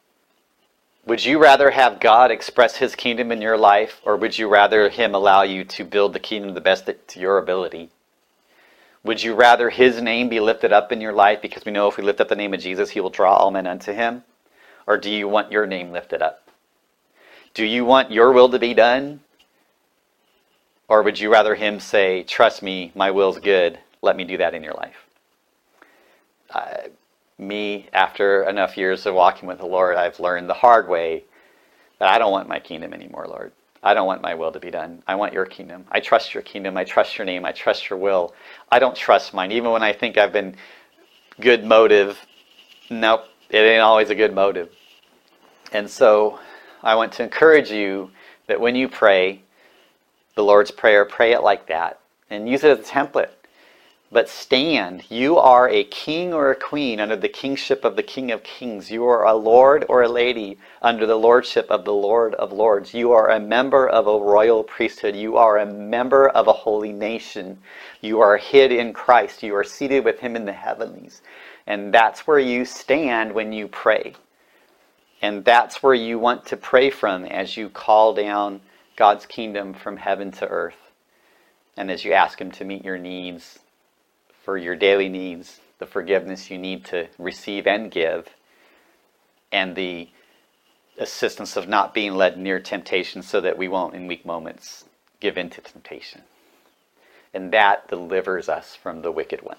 Would 1.06 1.24
you 1.24 1.38
rather 1.38 1.70
have 1.70 2.00
God 2.00 2.32
express 2.32 2.76
his 2.76 2.96
kingdom 2.96 3.30
in 3.30 3.40
your 3.40 3.56
life, 3.56 4.00
or 4.04 4.16
would 4.16 4.36
you 4.36 4.48
rather 4.48 4.88
him 4.88 5.14
allow 5.14 5.42
you 5.42 5.64
to 5.64 5.84
build 5.84 6.12
the 6.12 6.18
kingdom 6.18 6.52
the 6.52 6.60
best 6.60 6.90
to 7.06 7.20
your 7.20 7.38
ability? 7.38 7.90
Would 9.04 9.22
you 9.22 9.36
rather 9.36 9.70
his 9.70 10.02
name 10.02 10.28
be 10.28 10.40
lifted 10.40 10.72
up 10.72 10.90
in 10.90 11.00
your 11.00 11.12
life 11.12 11.40
because 11.40 11.64
we 11.64 11.70
know 11.70 11.86
if 11.86 11.96
we 11.96 12.02
lift 12.02 12.20
up 12.20 12.28
the 12.28 12.34
name 12.34 12.52
of 12.52 12.60
Jesus, 12.60 12.90
he 12.90 13.00
will 13.00 13.10
draw 13.10 13.36
all 13.36 13.52
men 13.52 13.68
unto 13.68 13.92
him? 13.92 14.24
Or 14.84 14.98
do 14.98 15.08
you 15.08 15.28
want 15.28 15.52
your 15.52 15.64
name 15.64 15.92
lifted 15.92 16.22
up? 16.22 16.48
Do 17.54 17.64
you 17.64 17.84
want 17.84 18.10
your 18.10 18.32
will 18.32 18.48
to 18.48 18.58
be 18.58 18.74
done? 18.74 19.20
Or 20.88 21.02
would 21.02 21.20
you 21.20 21.32
rather 21.32 21.54
him 21.54 21.78
say, 21.78 22.24
Trust 22.24 22.64
me, 22.64 22.90
my 22.96 23.12
will's 23.12 23.38
good, 23.38 23.78
let 24.02 24.16
me 24.16 24.24
do 24.24 24.38
that 24.38 24.54
in 24.54 24.64
your 24.64 24.74
life? 24.74 25.06
Uh, 26.50 26.88
me, 27.38 27.88
after 27.92 28.44
enough 28.44 28.76
years 28.76 29.06
of 29.06 29.14
walking 29.14 29.48
with 29.48 29.58
the 29.58 29.66
Lord, 29.66 29.96
I've 29.96 30.18
learned 30.20 30.48
the 30.48 30.54
hard 30.54 30.88
way 30.88 31.24
that 31.98 32.08
I 32.08 32.18
don't 32.18 32.32
want 32.32 32.48
my 32.48 32.58
kingdom 32.58 32.92
anymore, 32.92 33.26
Lord. 33.28 33.52
I 33.82 33.94
don't 33.94 34.06
want 34.06 34.22
my 34.22 34.34
will 34.34 34.52
to 34.52 34.58
be 34.58 34.70
done. 34.70 35.02
I 35.06 35.14
want 35.14 35.32
your 35.32 35.46
kingdom. 35.46 35.84
I 35.90 36.00
trust 36.00 36.34
your 36.34 36.42
kingdom. 36.42 36.76
I 36.76 36.84
trust 36.84 37.18
your 37.18 37.24
name. 37.24 37.44
I 37.44 37.52
trust 37.52 37.88
your 37.88 37.98
will. 37.98 38.34
I 38.70 38.78
don't 38.78 38.96
trust 38.96 39.34
mine. 39.34 39.52
Even 39.52 39.70
when 39.70 39.82
I 39.82 39.92
think 39.92 40.18
I've 40.18 40.32
been 40.32 40.56
good 41.40 41.64
motive, 41.64 42.18
nope, 42.90 43.26
it 43.50 43.58
ain't 43.58 43.82
always 43.82 44.10
a 44.10 44.14
good 44.14 44.34
motive. 44.34 44.70
And 45.72 45.88
so 45.88 46.40
I 46.82 46.94
want 46.94 47.12
to 47.12 47.22
encourage 47.22 47.70
you 47.70 48.10
that 48.46 48.60
when 48.60 48.74
you 48.74 48.88
pray 48.88 49.42
the 50.34 50.42
Lord's 50.42 50.70
Prayer, 50.70 51.04
pray 51.04 51.32
it 51.32 51.42
like 51.42 51.68
that 51.68 52.00
and 52.30 52.48
use 52.48 52.64
it 52.64 52.78
as 52.78 52.88
a 52.88 52.90
template 52.90 53.30
but 54.12 54.28
stand. 54.28 55.02
You 55.10 55.36
are 55.36 55.68
a 55.68 55.82
king 55.82 56.32
or 56.32 56.50
a 56.50 56.56
queen 56.56 57.00
under 57.00 57.16
the 57.16 57.28
kingship 57.28 57.84
of 57.84 57.96
the 57.96 58.04
King 58.04 58.30
of 58.30 58.44
Kings. 58.44 58.90
You 58.90 59.04
are 59.06 59.24
a 59.24 59.34
lord 59.34 59.84
or 59.88 60.02
a 60.02 60.08
lady 60.08 60.58
under 60.80 61.06
the 61.06 61.18
lordship 61.18 61.66
of 61.70 61.84
the 61.84 61.92
Lord 61.92 62.34
of 62.34 62.52
Lords. 62.52 62.94
You 62.94 63.10
are 63.12 63.30
a 63.30 63.40
member 63.40 63.88
of 63.88 64.06
a 64.06 64.18
royal 64.18 64.62
priesthood. 64.62 65.16
You 65.16 65.36
are 65.36 65.58
a 65.58 65.66
member 65.66 66.28
of 66.28 66.46
a 66.46 66.52
holy 66.52 66.92
nation. 66.92 67.58
You 68.00 68.20
are 68.20 68.36
hid 68.36 68.70
in 68.70 68.92
Christ. 68.92 69.42
You 69.42 69.56
are 69.56 69.64
seated 69.64 70.04
with 70.04 70.20
Him 70.20 70.36
in 70.36 70.44
the 70.44 70.52
heavenlies. 70.52 71.20
And 71.66 71.92
that's 71.92 72.28
where 72.28 72.38
you 72.38 72.64
stand 72.64 73.32
when 73.32 73.52
you 73.52 73.66
pray. 73.66 74.14
And 75.20 75.44
that's 75.44 75.82
where 75.82 75.94
you 75.94 76.20
want 76.20 76.46
to 76.46 76.56
pray 76.56 76.90
from 76.90 77.24
as 77.24 77.56
you 77.56 77.68
call 77.68 78.14
down 78.14 78.60
God's 78.94 79.26
kingdom 79.26 79.74
from 79.74 79.96
heaven 79.96 80.30
to 80.32 80.46
earth. 80.46 80.92
And 81.76 81.90
as 81.90 82.04
you 82.04 82.12
ask 82.12 82.40
Him 82.40 82.52
to 82.52 82.64
meet 82.64 82.84
your 82.84 82.98
needs 82.98 83.58
for 84.46 84.56
your 84.56 84.76
daily 84.76 85.08
needs, 85.08 85.58
the 85.80 85.86
forgiveness 85.86 86.52
you 86.52 86.56
need 86.56 86.84
to 86.84 87.08
receive 87.18 87.66
and 87.66 87.90
give, 87.90 88.28
and 89.50 89.74
the 89.74 90.08
assistance 90.98 91.56
of 91.56 91.68
not 91.68 91.92
being 91.92 92.14
led 92.14 92.38
near 92.38 92.60
temptation 92.60 93.22
so 93.22 93.40
that 93.40 93.58
we 93.58 93.66
won't, 93.66 93.96
in 93.96 94.06
weak 94.06 94.24
moments, 94.24 94.84
give 95.18 95.36
in 95.36 95.50
to 95.50 95.60
temptation. 95.60 96.22
And 97.34 97.52
that 97.52 97.88
delivers 97.88 98.48
us 98.48 98.76
from 98.76 99.02
the 99.02 99.10
wicked 99.10 99.42
one. 99.42 99.58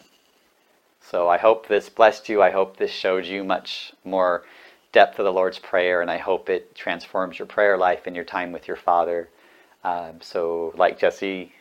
So 1.01 1.27
I 1.27 1.37
hope 1.37 1.67
this 1.67 1.89
blessed 1.89 2.29
you. 2.29 2.41
I 2.41 2.51
hope 2.51 2.77
this 2.77 2.89
showed 2.89 3.25
you 3.25 3.43
much 3.43 3.91
more 4.05 4.45
depth 4.93 5.19
of 5.19 5.25
the 5.25 5.33
Lord's 5.33 5.59
Prayer, 5.59 6.01
and 6.01 6.09
I 6.09 6.17
hope 6.17 6.49
it 6.49 6.75
transforms 6.75 7.39
your 7.39 7.45
prayer 7.45 7.77
life 7.77 8.07
and 8.07 8.15
your 8.15 8.25
time 8.25 8.53
with 8.53 8.69
your 8.69 8.77
Father. 8.77 9.27
Um, 9.83 10.21
so, 10.21 10.73
like 10.77 10.97
Jesse 10.97 11.51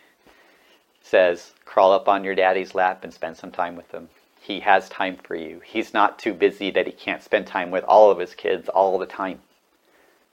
says, 1.06 1.52
crawl 1.64 1.92
up 1.92 2.08
on 2.08 2.24
your 2.24 2.34
daddy's 2.34 2.74
lap 2.74 3.04
and 3.04 3.14
spend 3.14 3.36
some 3.36 3.52
time 3.52 3.76
with 3.76 3.90
him. 3.92 4.08
He 4.40 4.60
has 4.60 4.88
time 4.88 5.16
for 5.16 5.36
you. 5.36 5.60
He's 5.64 5.94
not 5.94 6.18
too 6.18 6.34
busy 6.34 6.70
that 6.72 6.86
he 6.86 6.92
can't 6.92 7.22
spend 7.22 7.46
time 7.46 7.70
with 7.70 7.84
all 7.84 8.10
of 8.10 8.18
his 8.18 8.34
kids 8.34 8.68
all 8.68 8.98
the 8.98 9.06
time. 9.06 9.40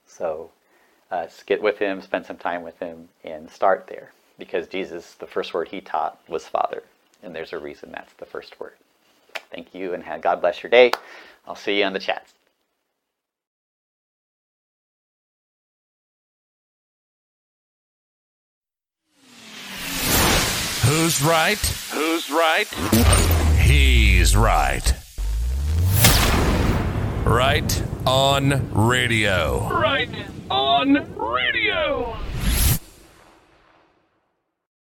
So 0.06 0.52
uh, 1.12 1.28
get 1.46 1.62
with 1.62 1.78
him, 1.78 2.02
spend 2.02 2.26
some 2.26 2.38
time 2.38 2.64
with 2.64 2.80
him, 2.80 3.10
and 3.24 3.50
start 3.50 3.88
there. 3.88 4.12
Because 4.40 4.68
Jesus, 4.68 5.14
the 5.14 5.28
first 5.28 5.54
word 5.54 5.68
he 5.68 5.80
taught 5.80 6.20
was 6.28 6.48
Father. 6.48 6.84
And 7.22 7.36
there's 7.36 7.54
a 7.54 7.60
reason 7.60 7.92
that's 7.92 8.14
the 8.14 8.26
first 8.26 8.60
word. 8.60 8.74
Thank 9.52 9.76
you, 9.76 9.94
and 9.94 10.04
God 10.22 10.42
bless 10.42 10.64
your 10.64 10.72
day. 10.72 10.92
I'll 11.48 11.56
see 11.56 11.80
you 11.80 11.86
on 11.86 11.94
the 11.94 12.00
chats. 12.00 12.34
Who's 21.04 21.22
right? 21.22 21.60
Who's 21.91 22.32
right? 22.32 22.66
He's 23.60 24.38
right. 24.38 24.93
Right 27.26 27.84
on 28.08 28.72
radio. 28.72 29.68
Right 29.70 30.08
on 30.49 31.14
radio. 31.18 32.16